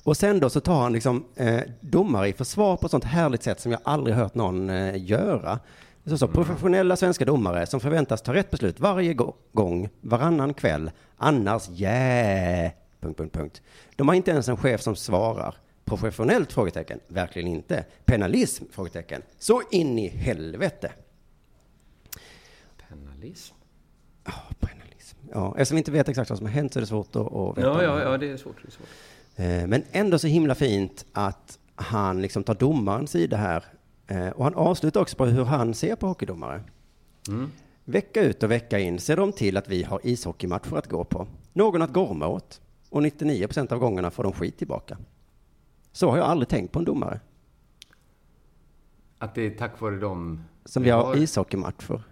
[0.03, 3.43] Och sen då så tar han liksom eh, domare i försvar på ett sånt härligt
[3.43, 5.59] sätt som jag aldrig hört någon eh, göra.
[6.05, 10.91] Så, så, professionella svenska domare som förväntas ta rätt beslut varje gå- gång, varannan kväll,
[11.17, 12.71] annars yeah...
[12.99, 13.61] Punkt, punkt, punkt.
[13.95, 15.55] De har inte ens en chef som svarar.
[15.85, 16.51] Professionellt?
[16.53, 16.99] Frågetecken.
[17.07, 17.85] Verkligen inte.
[18.05, 18.63] Penalism?
[18.71, 19.21] Frågetecken.
[19.39, 20.91] Så in i helvete.
[22.89, 23.55] Penalism?
[25.31, 27.33] Ja, eftersom vi inte vet exakt vad som har hänt så är det svårt att,
[27.33, 27.67] att veta.
[27.67, 28.55] Ja, ja, ja, det är svårt.
[28.61, 28.87] Det är svårt.
[29.35, 33.63] Eh, Men ändå så himla fint att han liksom tar domarens sida här.
[34.07, 36.63] Eh, Och han avslutar också på hur han ser på hockeydomare.
[37.27, 37.51] Mm.
[37.85, 41.27] Vecka ut och vecka in ser de till att vi har ishockeymatcher att gå på.
[41.53, 42.61] Någon att gorma åt.
[42.89, 44.97] Och 99 procent av gångerna får de skit tillbaka.
[45.93, 47.19] Så har jag aldrig tänkt på en domare.
[49.17, 52.03] Att det är tack vare dem Som vi har ishockeymatcher.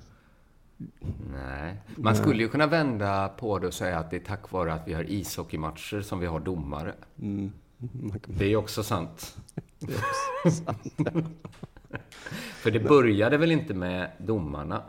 [1.31, 1.81] Nej.
[1.95, 4.87] Man skulle ju kunna vända på det och säga att det är tack vare att
[4.87, 6.93] vi har ishockeymatcher som vi har domare.
[7.19, 7.51] Mm.
[8.25, 9.37] Det är ju också sant.
[12.35, 14.83] För det började väl inte med domarna?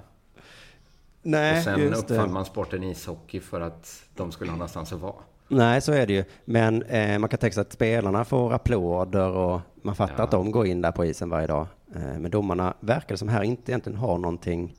[1.23, 1.97] Nej, och sen det.
[1.97, 5.23] uppfann man sporten ishockey för att de skulle ha någonstans att vara.
[5.53, 6.25] Nej, så är det ju.
[6.45, 10.25] Men eh, man kan tänka sig att spelarna får applåder och man fattar Ja.
[10.25, 11.67] att de går in där på isen varje dag.
[11.95, 14.75] Eh, men domarna verkar som här inte egentligen har någonting.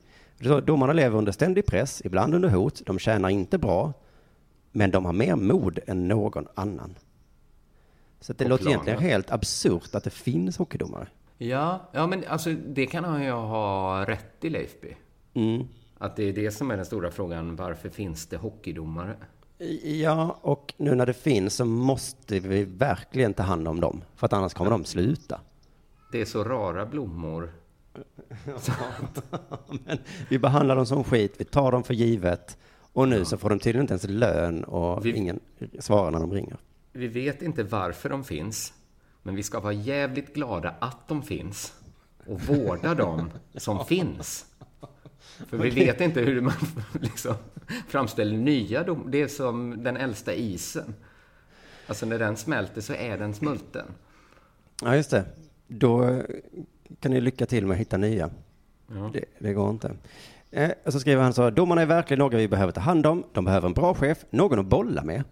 [0.64, 2.82] Domarna lever under ständig press, ibland under hot.
[2.86, 3.92] De tjänar inte bra,
[4.72, 6.94] men de har mer mod än någon annan.
[8.20, 8.80] Så det På låter planen.
[8.80, 11.06] egentligen helt absurt att det finns hockeydomare.
[11.38, 14.96] Ja, ja men alltså det kan han ju ha rätt i Leifby.
[15.34, 15.68] Mm.
[15.98, 17.56] Att det är det som är den stora frågan.
[17.56, 19.16] Varför finns det hockeydomare?
[19.82, 24.02] Ja, och nu när det finns så måste vi verkligen ta hand om dem.
[24.16, 25.40] För att annars kommer de sluta.
[26.12, 27.52] Det är så rara blommor.
[29.84, 29.98] Men
[30.28, 32.58] vi behandlar dem som skit, vi tar dem för givet.
[32.92, 35.40] Och nu så får de tydligen inte ens lön och Vi- ingen
[35.78, 36.56] svarar när de ringer.
[36.92, 38.74] Vi vet inte varför de finns,
[39.22, 41.72] men vi ska vara jävligt glada att de finns
[42.26, 44.46] och vårda dem som finns.
[45.48, 46.52] För vi vet inte hur man
[47.00, 47.34] liksom
[47.88, 49.08] framställer nya dom.
[49.10, 50.94] Det är som den äldsta isen.
[51.86, 53.86] Alltså när den smälter så är den smulten.
[54.82, 55.24] Ja, just det.
[55.68, 56.22] Då
[57.00, 58.30] kan ni lycka till med att hitta nya.
[58.86, 59.10] Ja.
[59.12, 59.96] Det, det går inte.
[60.50, 63.24] Eh, och så skriver han så, domarna är verkligen några vi behöver ta hand om.
[63.32, 65.22] De behöver en bra chef, någon att bolla med.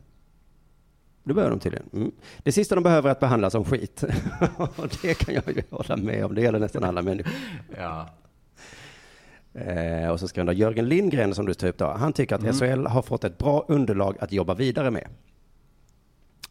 [1.24, 1.88] Det behöver de tydligen.
[1.92, 2.12] Mm.
[2.38, 4.04] Det sista de behöver är att behandlas som skit.
[4.56, 6.34] och det kan jag ju hålla med om.
[6.34, 7.32] Det gäller nästan alla människor.
[7.78, 8.08] Ja.
[9.54, 12.34] Eh, och så skriver han då, Jörgen Lindgren som du tog upp då, han tycker
[12.34, 12.54] att Mm.
[12.54, 15.08] SHL har fått ett bra underlag att jobba vidare med.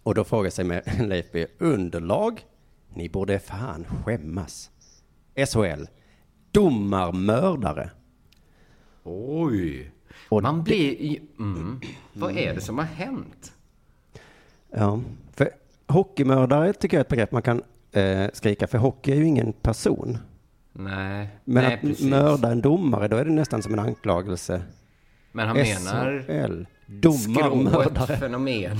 [0.04, 2.46] Och då frågar sig med Leif B, underlag?
[2.94, 4.72] Ni borde fan skämmas.
[5.54, 5.84] SHL,
[6.52, 7.90] domarmördare.
[9.04, 9.92] Oj.
[10.42, 10.92] Man blir...
[10.92, 11.82] i- Mm.
[12.14, 13.54] Vad är det som har hänt?
[14.72, 15.02] Ja,
[15.34, 15.50] för
[15.88, 19.54] hockeymördare tycker jag är ett begrepp man kan eh, skrika, för hockey är ju ingen
[19.54, 20.18] person.
[20.84, 22.06] Nej, Men nej att precis.
[22.06, 24.62] mörda en domare, då är det nästan som en anklagelse.
[25.32, 28.06] Men han menar SHL, domarmördare.
[28.06, 28.78] skrået-fenomenet.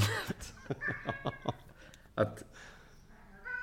[2.16, 2.44] att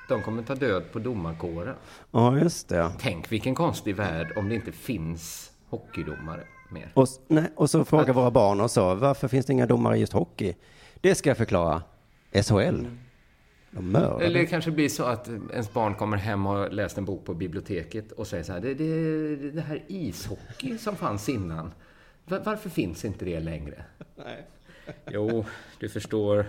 [0.09, 1.75] de kommer ta död på domarkåren.
[2.11, 2.91] Ja, just det.
[2.99, 6.91] Tänk vilken konstig värld om det inte finns hockeydomare mer.
[6.93, 9.99] Och, nej, och så frågar våra barn och så, varför finns det inga domare i
[9.99, 10.55] just hockey?
[11.01, 11.83] Det ska jag förklara.
[12.33, 12.85] SHL.
[13.71, 14.21] De mördar.
[14.21, 17.25] Eller det kanske blir så att ens barn kommer hem och har läst en bok
[17.25, 21.71] på biblioteket och säger så här, det, det, det här ishockey som fanns innan,
[22.25, 23.83] var, varför finns inte det längre?
[24.15, 24.45] Nej.
[25.11, 25.45] Jo,
[25.79, 26.45] du förstår.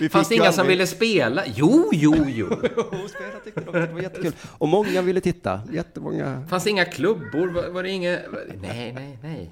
[0.00, 1.42] Vi Fanns det fick ju inga som ville spela?
[1.46, 2.46] Jo, jo, jo.
[3.08, 4.32] Spela tyckte de, det var jättekul.
[4.58, 5.60] Och många ville titta.
[5.72, 6.46] Jättemånga.
[6.50, 7.48] Fanns det inga klubbor?
[7.48, 8.18] Var, var det inga...
[8.60, 9.50] Nej, nej, nej.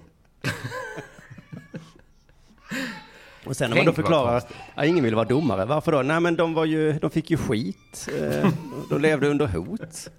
[3.46, 6.02] Och sen när man då förklarar att ingen ville vara domare, varför då?
[6.02, 8.08] Nej men de var ju, de fick ju skit.
[8.20, 8.50] Eh,
[8.90, 10.10] de levde under hot.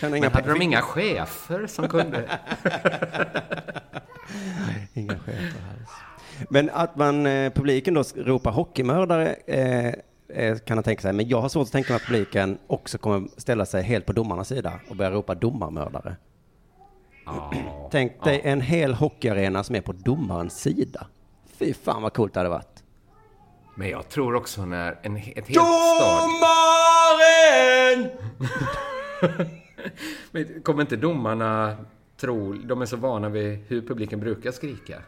[0.00, 2.18] Kände Men hade de inga chefer som kunde...
[4.94, 5.90] Inga chefer alls.
[6.48, 9.34] Men att man, eh, publiken då ropar hockeymördare
[10.34, 12.98] eh, kan man tänka sig, men jag har svårt att tänka mig att publiken också
[12.98, 16.16] kommer ställa sig helt på domarnas sida och börja ropa domarmördare.
[17.26, 17.52] Ja.
[17.90, 21.06] Tänk dig en hel hockeyarena som är på domarens sida.
[21.60, 22.82] Fy fan vad coolt det hade varit.
[23.74, 25.54] Men jag tror också när en, ett helt.
[25.54, 26.50] Domaren!
[30.30, 31.76] Men kommer inte domarna
[32.16, 32.52] tro...
[32.52, 35.02] De är så vana vid hur publiken brukar skrika.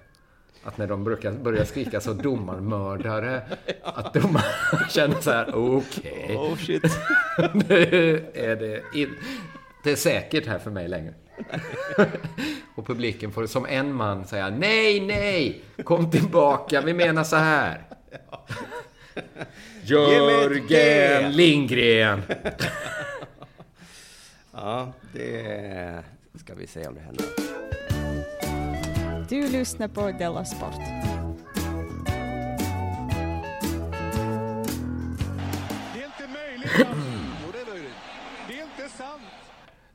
[0.64, 3.42] Att när de brukar börja skrika så domarmördare,
[3.82, 4.44] att domarna
[4.90, 6.36] känner så här, okej.
[6.36, 6.82] Oh shit.
[7.52, 9.14] nu är det in,
[9.84, 11.14] det är säkert här för mig längre.
[12.74, 17.82] Och publiken får som en man säga nej, nej, kom tillbaka, vi menar så här.
[19.82, 19.94] G.
[19.94, 22.22] Jörgen Lindgren.
[24.54, 26.04] Ja, det
[26.34, 27.26] ska vi se om det händer.
[29.28, 30.74] Du lyssnar på Della Sport.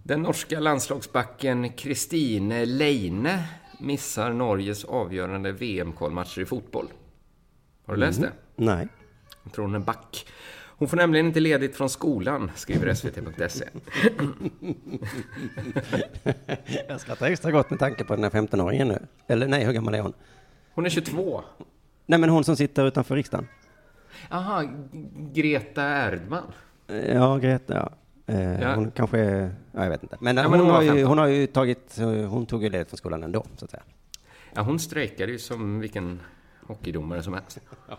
[0.08, 3.44] Den norska landslagsbacken Kristine Leine
[3.80, 6.88] missar Norges avgörande VM-kvalmatcher i fotboll.
[7.86, 8.32] Har du läst det?
[8.56, 8.88] Nej.
[9.44, 10.28] Jag tror hon är back.
[10.78, 13.66] Hon får nämligen inte ledigt från skolan, skriver svt.se.
[16.88, 19.00] Jag skrattar extra gott med tanke på den här 15-åringen nu.
[19.28, 20.14] Eller nej, hur gammal är hon?
[20.74, 21.42] Hon är 22.
[22.06, 23.48] Nej, men hon som sitter utanför riksdagen.
[24.30, 24.64] Aha,
[25.34, 26.54] Greta Erdman.
[27.14, 27.92] Ja, Greta, ja.
[28.28, 28.76] Eh, Ja.
[28.76, 29.20] Hon kanske
[29.72, 30.18] ja, jag vet inte.
[30.20, 31.08] Men, Ja, hon, men hon har ju, 15.
[31.08, 31.98] hon har ju tagit,
[32.30, 33.84] hon tog ju ledigt från skolan ändå, så att säga.
[34.54, 36.20] Ja, hon strejkade ju som vilken
[36.68, 37.60] hockeydomare som helst.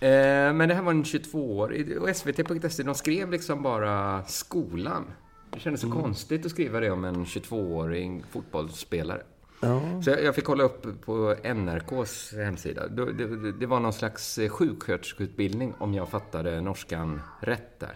[0.00, 5.04] Eh, men det här var en 22-årig, och SVT.se, de skrev liksom bara skolan.
[5.50, 9.22] Det kändes så konstigt att skriva det om en 22-årig fotbollsspelare.
[9.60, 10.02] Ja.
[10.02, 12.88] Så jag, jag fick kolla upp på NRKs hemsida.
[12.88, 17.94] Det, det, det var någon slags sjuksköterskeutbildning, om jag fattade norskan rätt där.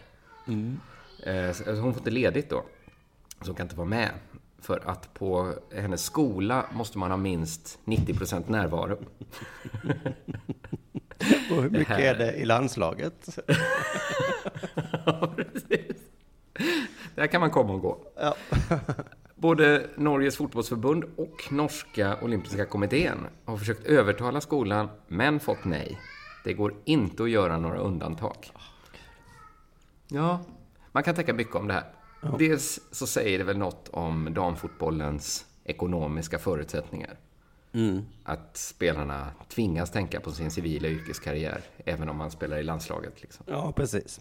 [0.48, 0.80] Mm.
[1.22, 2.64] Eh, så- alltså hon får inte ledigt då,
[3.40, 4.10] så hon kan inte vara med.
[4.62, 8.98] För att på hennes skola måste man ha minst 90% närvaro.
[11.50, 13.38] Och hur mycket är det i landslaget?
[17.14, 17.98] Där kan man komma och gå.
[18.16, 18.36] Ja.
[19.34, 25.98] Både Norges fotbollsförbund och norska olympiska kommittén har försökt övertala skolan, men fått nej.
[26.44, 28.36] Det går inte att göra några undantag.
[30.08, 30.40] Ja,
[30.92, 31.84] man kan tänka mycket om det här.
[32.38, 37.18] Dels så säger det väl något om damfotbollens ekonomiska förutsättningar.
[37.72, 38.02] Mm.
[38.24, 43.22] Att spelarna tvingas tänka på sin civila yrkeskarriär, även om man spelar i landslaget.
[43.22, 43.46] Liksom.
[43.48, 44.20] Ja, precis.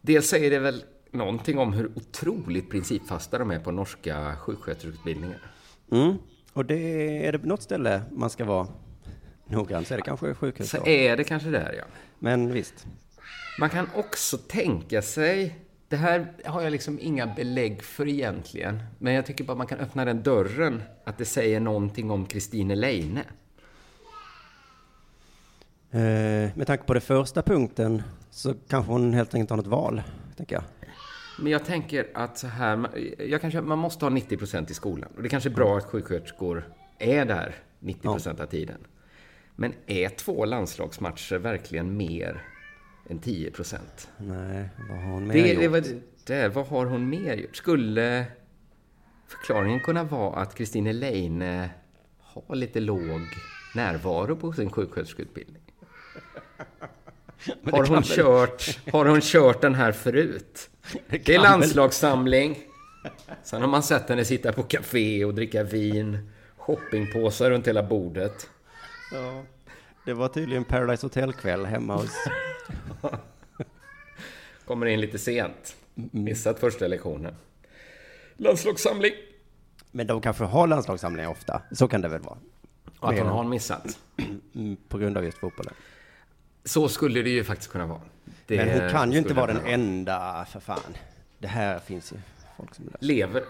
[0.00, 5.52] Dels säger det väl någonting om hur otroligt principfasta de är på norska sjuksköterskeutbildningar.
[5.92, 6.16] Mm.
[6.52, 8.68] Och det, är det något ställe man ska vara
[9.46, 10.70] noggrann så är det kanske sjukhus.
[10.70, 11.84] Så är det kanske där, ja.
[12.18, 12.86] Men visst.
[13.58, 15.58] Man kan också tänka sig,
[15.88, 19.78] det här har jag liksom inga belägg för egentligen, men jag tycker bara man kan
[19.78, 23.24] öppna den dörren, att det säger någonting om Kristine Leine.
[25.90, 30.02] Eh, med tanke på det första punkten så kanske hon helt enkelt har något val,
[30.36, 30.64] tänker jag.
[31.38, 35.10] Men jag tänker att så här, jag kanske, man måste ha 90 procent i skolan.
[35.16, 36.68] Och det kanske är bra att sjuksköterskor
[36.98, 38.78] är där 90 procent av tiden.
[39.56, 42.44] Men är två landslagsmatcher verkligen mer
[43.08, 44.08] än 10 procent?
[44.16, 45.72] Nej, vad har hon mer Det, det gjort?
[45.72, 47.56] var det, vad har hon mer gjort?
[47.56, 48.26] Skulle
[49.26, 51.70] förklaringen kunna vara att Kristine Leine
[52.20, 53.20] har lite låg
[53.74, 55.62] närvaro på sin sjuksköterskeutbildning?
[57.62, 60.70] det Har hon, kört, har hon kört den här förut?
[61.08, 62.58] Det, kan är landslagssamling.
[63.42, 66.30] Sen har man sett henne sitta på café och dricka vin.
[66.56, 68.50] Shoppingpåsar runt hela bordet.
[69.12, 69.42] Ja,
[70.06, 72.10] det var tydligen Paradise Hotel-kväll hemma hos...
[74.64, 75.76] Kommer in lite sent.
[75.94, 77.34] Missat första lektionen.
[78.36, 79.12] Landslagssamling.
[79.90, 81.62] Men de kanske har landslagssamlingar ofta.
[81.70, 82.38] Så kan det väl vara.
[82.98, 83.98] Och att hon har missat.
[84.54, 85.74] Mm, På grund av just fotbollen.
[86.64, 88.00] Så skulle det ju faktiskt kunna vara.
[88.46, 90.96] Det Men hon kan ju inte vara den kunna enda, för fan.
[91.38, 92.16] Det här finns ju
[92.56, 92.90] folk som...
[93.00, 93.44] Lever.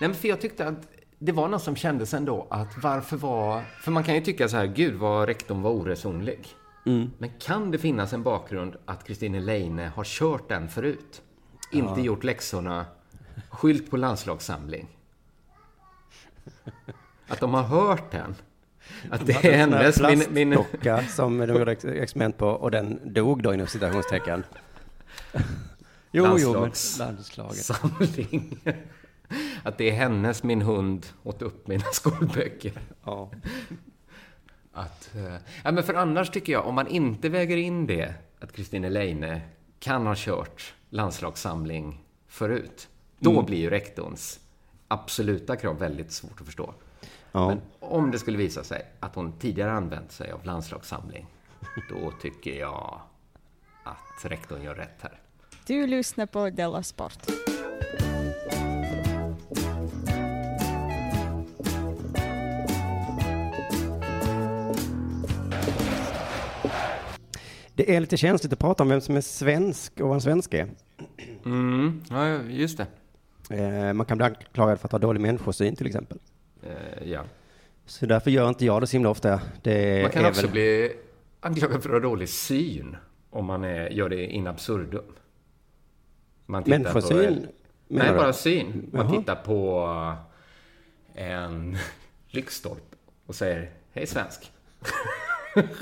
[0.00, 0.88] Nej, men för jag tyckte att
[1.18, 3.62] det var något som kändes ändå att varför var...
[3.80, 6.46] För man kan ju tycka så här, gud vad rektorn var oresonlig.
[6.86, 7.10] Mm.
[7.18, 11.22] Men kan det finnas en bakgrund att Kristine Leine har kört den förut?
[11.72, 12.04] Inte Ja.
[12.06, 12.86] gjort läxorna,
[13.50, 14.88] skylt på landslagssamling.
[17.28, 18.34] Att de har hört den.
[19.10, 20.00] Att det är hennes...
[20.00, 20.58] Min, min,
[21.08, 24.44] som de gjorde ex- experiment på och den dog då inom citationstecken.
[26.12, 27.56] Jo, jo, men landslaget.
[27.56, 28.58] Samling.
[29.64, 32.72] Att det är hennes Min hund åt upp mina skolböcker.
[33.04, 33.30] Ja.
[34.72, 35.34] Att, eh,
[35.64, 39.40] ja, men för annars tycker jag, om man inte väger in det, att Kristine Leine
[39.80, 42.88] kan ha kört landslagssamling förut,
[43.18, 43.44] då Mm.
[43.44, 44.40] blir ju rektorns
[44.88, 46.74] absoluta krav väldigt svårt att förstå.
[47.32, 47.48] Ja.
[47.48, 51.26] Men om det skulle visa sig att hon tidigare använt sig av landslagssamling,
[51.90, 53.00] då tycker jag
[53.84, 55.20] att rektorn gör rätt här.
[55.66, 57.18] Du lyssnar på Della Sport.
[67.78, 70.54] Det är lite känsligt att prata om vem som är svensk och vad en svensk
[70.54, 70.68] är.
[71.44, 72.86] Mm, ja, just det.
[73.56, 76.18] Eh, Man kan bli anklagad för att ha dålig människosyn till exempel.
[76.62, 77.20] Eh, ja.
[77.86, 79.40] Så därför gör inte jag det så himla ofta.
[79.62, 80.50] Det Man kan också väl...
[80.50, 80.92] bli
[81.40, 82.96] anklagad för att ha dålig syn
[83.30, 85.04] om man är, gör det in absurdum.
[86.46, 87.52] Man tittar Människosyn, På,
[87.88, 88.90] nej, bara syn.
[88.92, 89.18] Man Jaha.
[89.20, 89.86] tittar på
[91.14, 91.76] en
[92.28, 94.52] lyktstolpe och säger Hej svensk.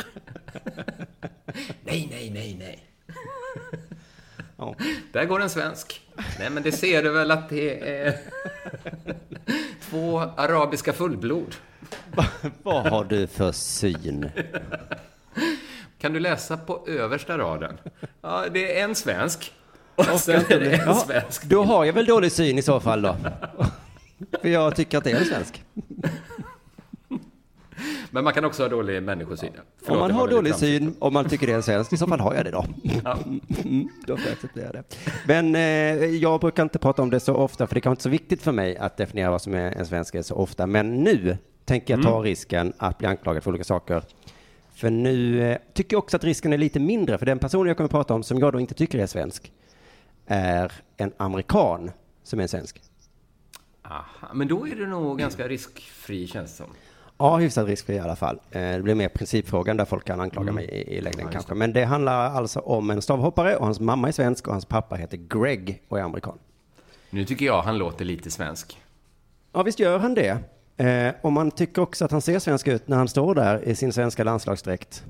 [1.85, 2.83] nej, nej, nej, nej.
[5.13, 6.01] Där går en svensk.
[6.39, 8.19] Nej, men det ser du väl att det är
[9.91, 11.55] två arabiska fullblod.
[12.63, 14.31] Vad har du för syn?
[15.99, 17.79] Kan du läsa på översta raden?
[18.21, 19.53] Ja, det är en svensk.
[19.95, 21.45] Och sen inte är det en Ja, svensk.
[21.45, 23.17] Då har jag väl dålig syn i så fall då.
[24.41, 25.63] För jag tycker att det är en svensk.
[28.11, 29.51] Men man kan också ha dålig människosyn.
[29.83, 32.21] Förlåt, om man har dålig syn, om man tycker det är svensk, i så fall
[32.21, 32.65] har jag det då.
[33.65, 34.83] Mm, då får jag acceptera det.
[35.27, 38.03] Men eh, jag brukar inte prata om det så ofta, för det kan vara inte
[38.03, 40.67] så viktigt för mig att definiera vad som är en svensk är så ofta.
[40.67, 42.23] Men nu tänker jag ta Mm.
[42.23, 44.03] risken att bli anklagad för olika saker.
[44.75, 47.77] För nu eh, tycker jag också att risken är lite mindre, för den personen jag
[47.77, 49.53] kommer att prata om, som jag då inte tycker är svensk,
[50.27, 51.91] är en amerikan
[52.23, 52.83] som är en svensk.
[53.83, 56.67] Aha, men då är det nog ganska riskfri känns det som.
[57.19, 58.41] Ja, hyfsat riskfri i alla fall.
[58.51, 60.55] Eh, Det blir mer principfrågan där folk kan anklaga Mm.
[60.55, 61.55] mig i, i längden Ja, kanske.
[61.55, 64.95] Men det handlar alltså om en stavhoppare och hans mamma är svensk och hans pappa
[64.97, 66.39] heter Greg och är amerikan.
[67.11, 68.81] Nu tycker jag han låter lite svensk.
[69.53, 70.39] Ja, visst gör han det.
[70.77, 73.75] Eh, och man tycker också att han ser svensk ut när han står där i
[73.75, 75.05] sin svenska landslagsdräkt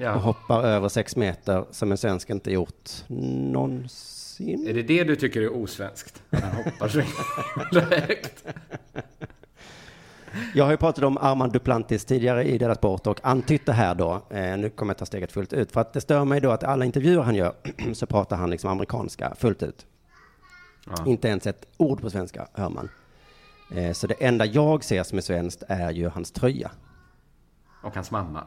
[0.00, 0.14] Ja.
[0.14, 4.66] och hoppar över sex meter som en svensk inte gjort någonsin.
[4.68, 6.22] Är det det du tycker är osvenskt?
[6.30, 6.98] Att han hoppar så
[7.80, 8.44] direkt?
[10.54, 13.94] Jag har ju pratat om Armand Duplantis tidigare i deras sport och antytt det här
[13.94, 14.22] då.
[14.30, 15.72] Eh, nu kommer jag ta steget fullt ut.
[15.72, 17.54] För att det stör mig då att alla intervjuer han gör
[17.94, 19.86] så pratar han liksom amerikanska fullt ut.
[20.86, 20.94] Ja.
[21.06, 22.88] Inte ens ett ord på svenska hör man.
[23.74, 26.70] Eh, så det enda jag ser som är svenskt är ju hans tröja.
[27.82, 28.44] Och hans mamma.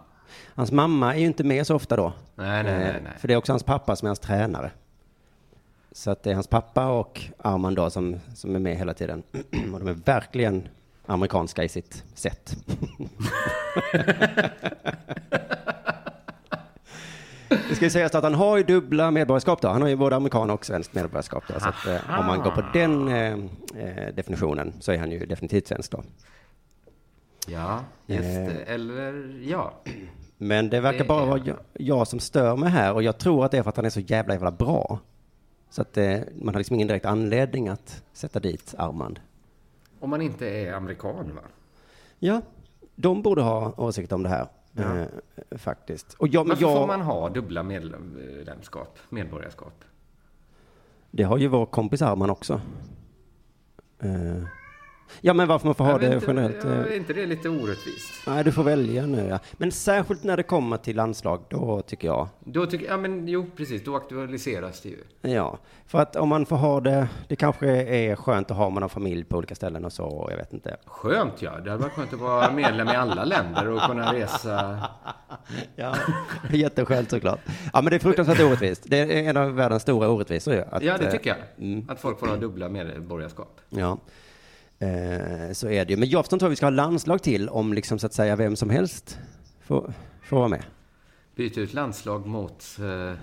[0.55, 2.13] Hans mamma är ju inte med så ofta då.
[2.35, 3.13] Nej, nej, nej, Eh, nej.
[3.17, 4.71] För det är också hans pappa som är hans tränare.
[5.91, 9.23] Så att det är hans pappa och Armand då som, som är med hela tiden.
[9.73, 10.67] och de är verkligen
[11.07, 12.55] amerikanska i sitt sätt.
[17.69, 19.67] Det ska ju sägas att han har ju dubbla medborgarskap då.
[19.67, 21.59] Han har ju både amerikan och svenskt medborgarskap då.
[21.59, 23.33] Så att, eh, om man går på den eh,
[23.83, 26.03] eh, definitionen så är han ju definitivt svensk då.
[27.47, 28.43] Ja, just Eh.
[28.45, 28.63] det.
[28.67, 29.73] Eller ja.
[30.37, 33.17] Men det verkar Det bara är vara jag, jag som stör mig här och jag
[33.17, 34.99] tror att det är för att han är så jävla jävla bra.
[35.69, 39.19] Så att eh, man har liksom ingen direkt anledning att sätta dit Armand.
[39.99, 41.41] Om man inte är amerikan, va?
[42.19, 42.41] Ja,
[42.95, 44.47] de borde ha åsikt om det här.
[44.71, 44.97] Ja.
[44.97, 45.07] Eh,
[45.57, 46.13] faktiskt.
[46.13, 49.83] Och jag, men Varför jag, får man ha dubbla medlemskap, medborgarskap?
[51.11, 52.61] Det har ju vår kompis Armand också.
[53.99, 54.43] Eh,
[55.21, 56.65] ja, men varför man får ha det inte, generellt?
[56.65, 58.13] eh, Är inte det lite orättvist?
[58.27, 59.39] Nej, du får välja nu ja.
[59.53, 62.27] Men särskilt när det kommer till landslag, då tycker jag.
[62.39, 64.97] Då tycker ja men jo precis, då aktualiseras det ju.
[65.33, 68.81] Ja, för att om man får ha det, det kanske är skönt att ha man
[68.83, 70.77] har familj på olika ställen och så, jag vet inte.
[70.85, 74.79] Skönt ja, det hade varit skönt att vara medlem i alla länder och kunna resa.
[75.75, 75.95] Ja,
[76.51, 77.39] jätteskönt såklart.
[77.73, 78.83] Ja, men det är fruktansvärt orättvist.
[78.85, 80.61] Det är en av världens stora orättvisor ju.
[80.71, 81.85] att, Ja, det eh, tycker jag.
[81.91, 83.59] Att folk får ha dubbla medborgarskap.
[83.69, 83.97] Ja,
[84.79, 85.97] eh, så är det ju.
[85.97, 88.35] Men jag förstår inte vad vi ska ha landslag till om liksom så att säga
[88.35, 89.19] vem som helst
[89.61, 90.63] får, får vara med.
[91.35, 93.17] Byta ut landslag mot eh,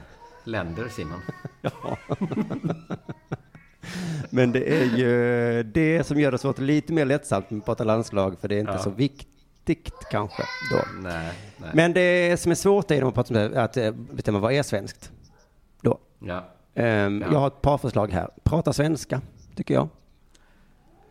[0.44, 1.20] länder, Simon.
[1.61, 1.96] Ja.
[4.30, 7.84] Men det är ju det som gör det svårt, lite mer lättsamt med att prata
[7.84, 8.78] landslag, för det är inte Ja.
[8.78, 10.42] så viktigt kanske
[10.72, 10.78] då.
[11.02, 11.70] Nej, nej.
[11.74, 15.12] Men det som är svårt är det, att eh, bestämma vad är svenskt
[15.80, 15.98] då.
[16.18, 16.44] Ja.
[16.74, 17.32] Ehm, Ja.
[17.32, 18.30] Jag har ett par förslag här.
[18.42, 19.20] Prata svenska,
[19.57, 19.88] tycker jag.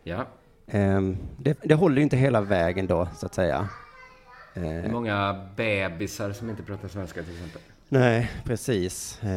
[0.04, 0.26] Ja.
[0.66, 3.68] Ehm, det, det håller ju inte hela vägen då, så att säga.
[4.54, 7.60] Det är Ehm, många bebisar som inte pratar svenska till exempel.
[7.88, 9.22] Nej, precis.
[9.22, 9.28] Eh,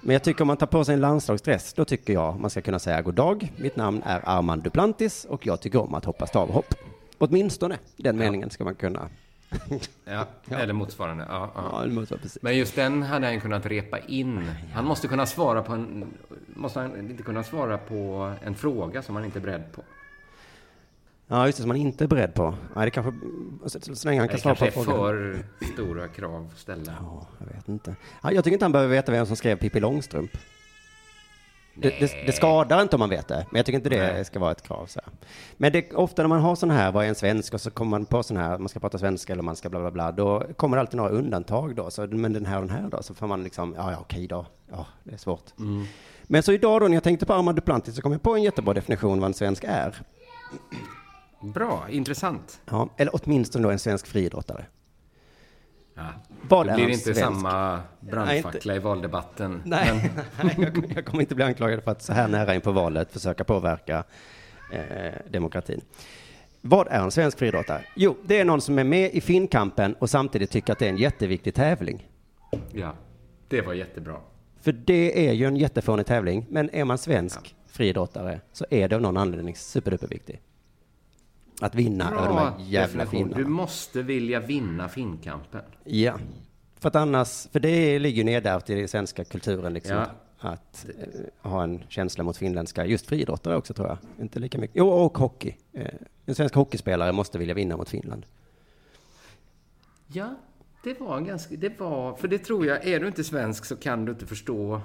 [0.00, 2.60] Men jag tycker om man tar på sig en landslagsdress, då tycker jag man ska
[2.60, 3.52] kunna säga god dag.
[3.56, 6.74] Mitt namn är Armand Duplantis och jag tycker om att hoppa stavhopp.
[7.18, 9.08] Åtminstone den meningen ska man kunna.
[10.04, 11.26] Ja, eller motsvarande.
[11.28, 11.84] Ja, ja.
[11.86, 12.42] Ja, vara precis.
[12.42, 14.50] Men just den hade han kunnat repa in.
[14.74, 16.04] Han måste kunna svara på en...
[16.46, 19.82] Måste han inte kunna svara på en fråga som han inte är beredd på?
[21.30, 22.54] Ja, just det, som man inte är beredd på.
[22.76, 23.12] Nej, det kanske,
[23.66, 25.44] så, så länge han kan Det svara på kanske är frågan.
[25.58, 26.92] för stora krav att ställa.
[27.00, 27.94] Ja, jag vet inte.
[28.22, 30.30] Ja, jag tycker inte han behöver veta vem som skrev Pippi Långstrump.
[31.74, 34.24] Det, det, det skadar inte om man vet det, men jag tycker inte det Nej.
[34.24, 34.86] ska vara ett krav.
[34.86, 35.12] Så här.
[35.56, 37.90] Men det, ofta när man har sån här, vad är en svensk, och så kommer
[37.90, 40.42] man på sån här, man ska prata svenska eller man ska bla bla bla, då
[40.56, 41.90] kommer det alltid några undantag då.
[41.90, 44.26] Så, men den här och den här då, så får man liksom, ja, ja okej
[44.26, 45.44] då, ja, det är svårt.
[46.26, 48.42] Men så idag då, när jag tänkte på Armand Duplantis, så kom jag på en
[48.42, 49.94] jättebra definition vad en svensk är.
[51.40, 52.60] Bra, intressant.
[52.64, 54.66] Ja, eller åtminstone då en svensk friidrottare.
[55.94, 56.64] Ja.
[56.64, 57.20] Det blir inte svensk?
[57.20, 59.62] samma brandfackla i valdebatten.
[59.64, 62.60] Nej, Men, nej jag, jag kommer inte bli anklagad för att så här nära in
[62.60, 64.04] på valet försöka påverka
[64.72, 65.80] eh, demokratin.
[66.60, 67.84] Vad är en svensk friidrottare?
[67.96, 70.90] Jo, det är någon som är med i Finnkampen och samtidigt tycker att det är
[70.90, 72.08] en jätteviktig tävling.
[72.72, 72.94] ja,
[73.48, 74.16] det var jättebra.
[74.60, 78.96] För det är ju en jättefånig tävling, men är man svensk friidrottare så är det
[78.96, 80.40] av någon anledning superduperviktig.
[81.60, 83.28] Att vinna över de Bra här jävla definition.
[83.28, 83.56] Du finnarna.
[83.56, 85.62] måste vilja vinna Finnkampen.
[85.84, 86.18] Ja,
[86.80, 89.96] för att annars, för det ligger ju nedärvt i den svenska kulturen liksom.
[89.96, 90.06] Ja.
[90.40, 93.98] Att eh, ha en känsla mot finländska, just friidrottare också tror jag.
[94.20, 94.76] Inte lika mycket.
[94.76, 95.54] Jo, och hockey.
[95.72, 95.86] Eh,
[96.26, 98.26] en svensk hockeyspelare måste vilja vinna mot Finland.
[100.06, 100.34] Ja,
[100.84, 101.56] det var ganska...
[101.56, 102.16] Det var...
[102.16, 104.80] För det tror jag, är du inte svensk så kan du inte förstå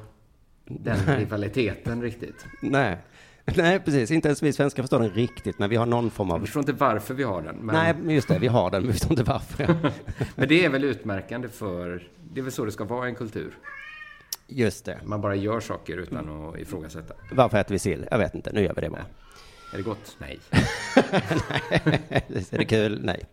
[0.65, 2.45] den rivaliteten riktigt.
[2.61, 2.97] Nej.
[3.55, 4.11] Nej, precis.
[4.11, 6.37] Inte ens vi svenskar förstår den riktigt, men vi har någon form av...
[6.39, 7.55] Jag förstår inte varför vi har den.
[7.55, 7.75] Men...
[8.05, 9.75] Nej, just det, vi har den, men vi förstår inte varför.
[10.35, 12.07] men det är väl utmärkande för...
[12.33, 13.57] Det är väl så det ska vara i en kultur.
[14.47, 14.99] Just det.
[15.05, 17.13] Man bara gör saker utan att ifrågasätta.
[17.31, 18.05] Varför äter vi sill?
[18.11, 19.05] Jag vet inte, nu gör vi det bara.
[19.73, 20.15] Är det gott?
[20.19, 20.39] Nej.
[21.85, 22.25] Nej.
[22.51, 22.99] Är det kul?
[23.03, 23.25] Nej.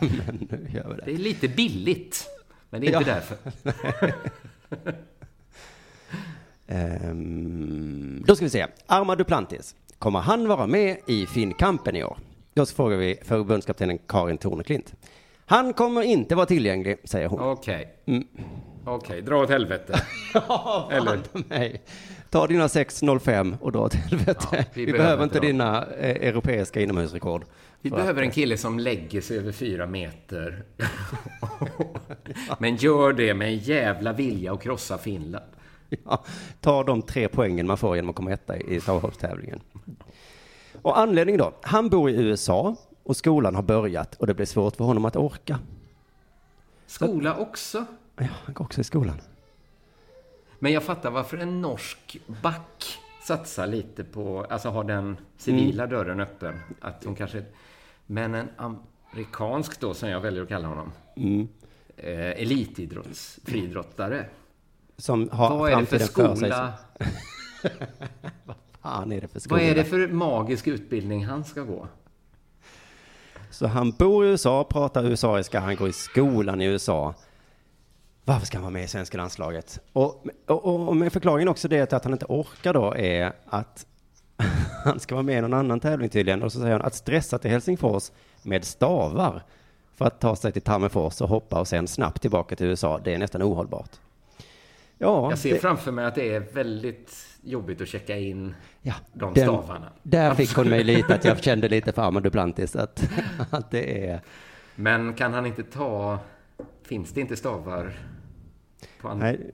[0.00, 1.02] Men nu gör vi det.
[1.04, 2.26] Det är lite billigt.
[2.70, 3.14] Men det är inte Ja.
[3.14, 3.36] därför.
[6.68, 8.66] Ehm, då ska vi se.
[8.86, 9.74] Armand Duplantis.
[9.98, 12.18] Kommer han vara med i Finnkampen i år?
[12.54, 14.94] Då frågar vi förbundskaptenen Karin Torneklint.
[15.46, 17.40] Han kommer inte vara tillgänglig, säger hon.
[17.40, 17.88] Okej.
[18.06, 18.24] Mm.
[18.84, 20.00] Okej, dra åt helvete.
[20.34, 21.18] Ja, Eller?
[21.48, 21.82] Nej.
[22.30, 24.46] Ta dina 6.05 och dra åt helvete.
[24.52, 27.44] Ja, vi, vi behöver, inte inte dina eh, europeiska inomhusrekord.
[27.80, 30.64] Vi behöver att- en kille som lägger sig över fyra meter.
[32.58, 35.44] Men gör det med en jävla vilja att krossa Finland.
[36.04, 36.24] Ja,
[36.60, 39.60] ta de tre poängen man får genom att komma etta i stavhoppstävlingen.
[40.82, 41.52] Och anledning då?
[41.62, 45.16] Han bor i USA och skolan har börjat och det blir svårt för honom att
[45.16, 45.58] orka.
[46.86, 47.84] Skola också.
[48.16, 49.20] Ja, han går också i skolan.
[50.58, 55.96] Men jag fattar varför en norsk back satsar lite på, alltså har den civila Mm.
[55.96, 56.60] dörren öppen.
[56.80, 57.42] Att hon kanske,
[58.06, 61.48] men en amerikansk då, som jag väljer att kalla honom, Mm.
[61.96, 64.24] eh, elitidrotts, friidrottare.
[64.98, 66.72] Som har Vad är det för skola?
[68.44, 69.60] Vad fan är det för skola?
[69.60, 71.88] Vad är det för magisk utbildning han ska gå?
[73.50, 77.14] Så han bor i USA, pratar usaiska, han går i skolan i USA.
[78.24, 79.80] Varför ska han vara med i svenska landslaget?
[79.92, 83.86] Och, och, och med förklaringen också det att han inte orkar då är att
[84.84, 86.42] han ska vara med i någon annan tävling tydligen.
[86.42, 88.10] Och så säger han att stressa till Helsingfors
[88.42, 89.42] med stavar
[89.94, 93.14] för att ta sig till Tammerfors och hoppa och sen snabbt tillbaka till USA, det
[93.14, 93.90] är nästan ohållbart.
[94.98, 98.94] Ja, Jag ser det- framför mig att det är väldigt jobbigt att checka in Ja,
[99.12, 99.88] de den- stavarna.
[100.02, 103.08] Där fick hon mig lite, att jag kände lite för Armand Duplantis, att,
[103.50, 104.20] att det är...
[104.74, 106.18] Men kan han inte ta...
[106.82, 107.92] Finns det inte stavar?
[109.00, 109.18] På an...
[109.18, 109.50] Nej.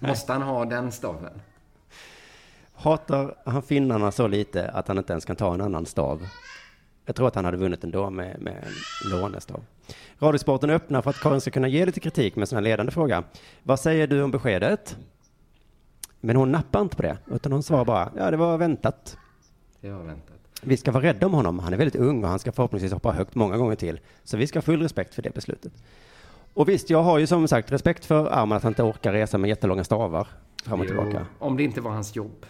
[0.00, 1.40] Måste han ha den staven?
[2.74, 6.26] Hatar han finnarna så lite att han inte ens kan ta en annan stav?
[7.06, 9.64] Jag tror att han hade vunnit ändå med, med en lånestav.
[10.18, 12.92] Radiosporten öppnar för att Karin ska kunna ge lite kritik med en sån här ledande
[12.92, 13.24] fråga.
[13.62, 14.96] Vad säger du om beskedet?
[16.20, 19.16] Men hon nappar inte på det, utan hon svarar bara, ja det var väntat.
[19.80, 20.36] Det har väntat.
[20.62, 21.58] Vi ska vara rädda om honom.
[21.58, 24.00] Han är väldigt ung och han ska förhoppningsvis hoppa högt många gånger till.
[24.24, 25.72] Så vi ska ha full respekt för det beslutet.
[26.54, 29.38] Och visst, jag har ju som sagt respekt för Arman att han inte orkar resa
[29.38, 30.28] med jättelånga stavar
[30.64, 31.26] fram och Jo, tillbaka.
[31.38, 32.46] Om det inte var hans jobb.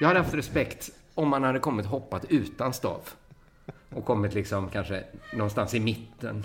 [0.00, 3.00] Jag hade haft respekt om han hade kommit hoppat utan stav.
[3.94, 6.44] Och kommit liksom kanske någonstans i mitten.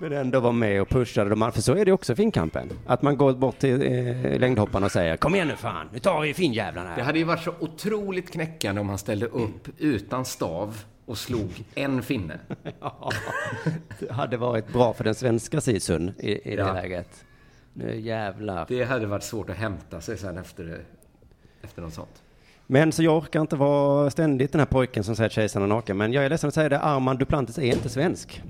[0.00, 1.52] Men ändå vara med och pusha de andra.
[1.52, 2.68] För så är det också i finkampen.
[2.86, 6.20] Att man går bort till eh, längdhopparna och säger kom igen nu fan, nu tar
[6.20, 6.96] vi finjävlarna här.
[6.96, 11.64] Det hade ju varit så otroligt knäckande om han ställde upp utan stav och slog
[11.74, 12.38] en finne.
[12.80, 13.10] Ja,
[13.98, 16.72] det hade varit bra för den svenska sisun i, i det Ja.
[16.72, 17.24] läget.
[17.72, 18.64] Nu jävlar.
[18.68, 20.84] Det hade varit svårt att hämta sig sen efter,
[21.66, 22.22] efter något sånt.
[22.66, 25.74] Men så jag orkar inte vara ständigt den här pojken som säger att kejsaren är
[25.74, 25.96] naken.
[25.96, 28.42] Men jag är ledsen att säga det, Armand Duplantis är inte svensk.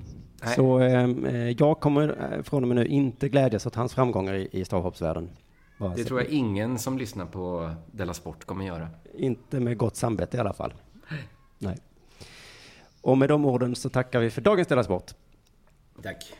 [0.43, 0.55] Nej.
[0.55, 4.49] Så eh, jag kommer eh, från och med nu inte glädjas åt hans framgångar i,
[4.51, 5.29] i stavhoppsvärlden.
[5.77, 8.89] Bara Det tror jag ingen som lyssnar på Della Sport kommer göra.
[9.13, 10.73] Inte med gott samvete i alla fall.
[11.59, 11.77] Nej.
[13.01, 15.13] Och med de orden så tackar vi för dagens Della Sport.
[16.03, 16.33] Tack.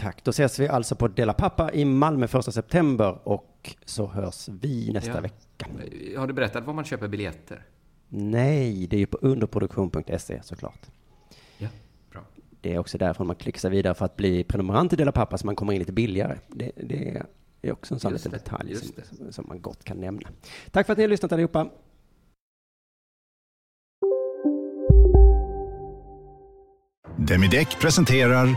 [0.00, 0.24] Tack.
[0.24, 4.92] Då ses vi alltså på Della Pappa i Malmö 1 september och så hörs vi
[4.92, 5.20] nästa Ja.
[5.20, 5.66] vecka.
[6.16, 7.66] Har du berättat var man köper biljetter?
[8.08, 10.86] Nej, det är ju på underproduktion.se såklart.
[11.58, 11.68] Ja,
[12.12, 12.20] bra.
[12.60, 15.38] Det är också därifrån man klickar sig vidare för att bli prenumerant i Della Pappa
[15.38, 16.38] så man kommer in lite billigare.
[16.48, 17.22] Det, det
[17.62, 20.28] är också en sån Just liten det, detalj som, som man gott kan nämna.
[20.70, 21.68] Tack för att ni har lyssnat allihopa.
[27.16, 28.56] Demideck presenterar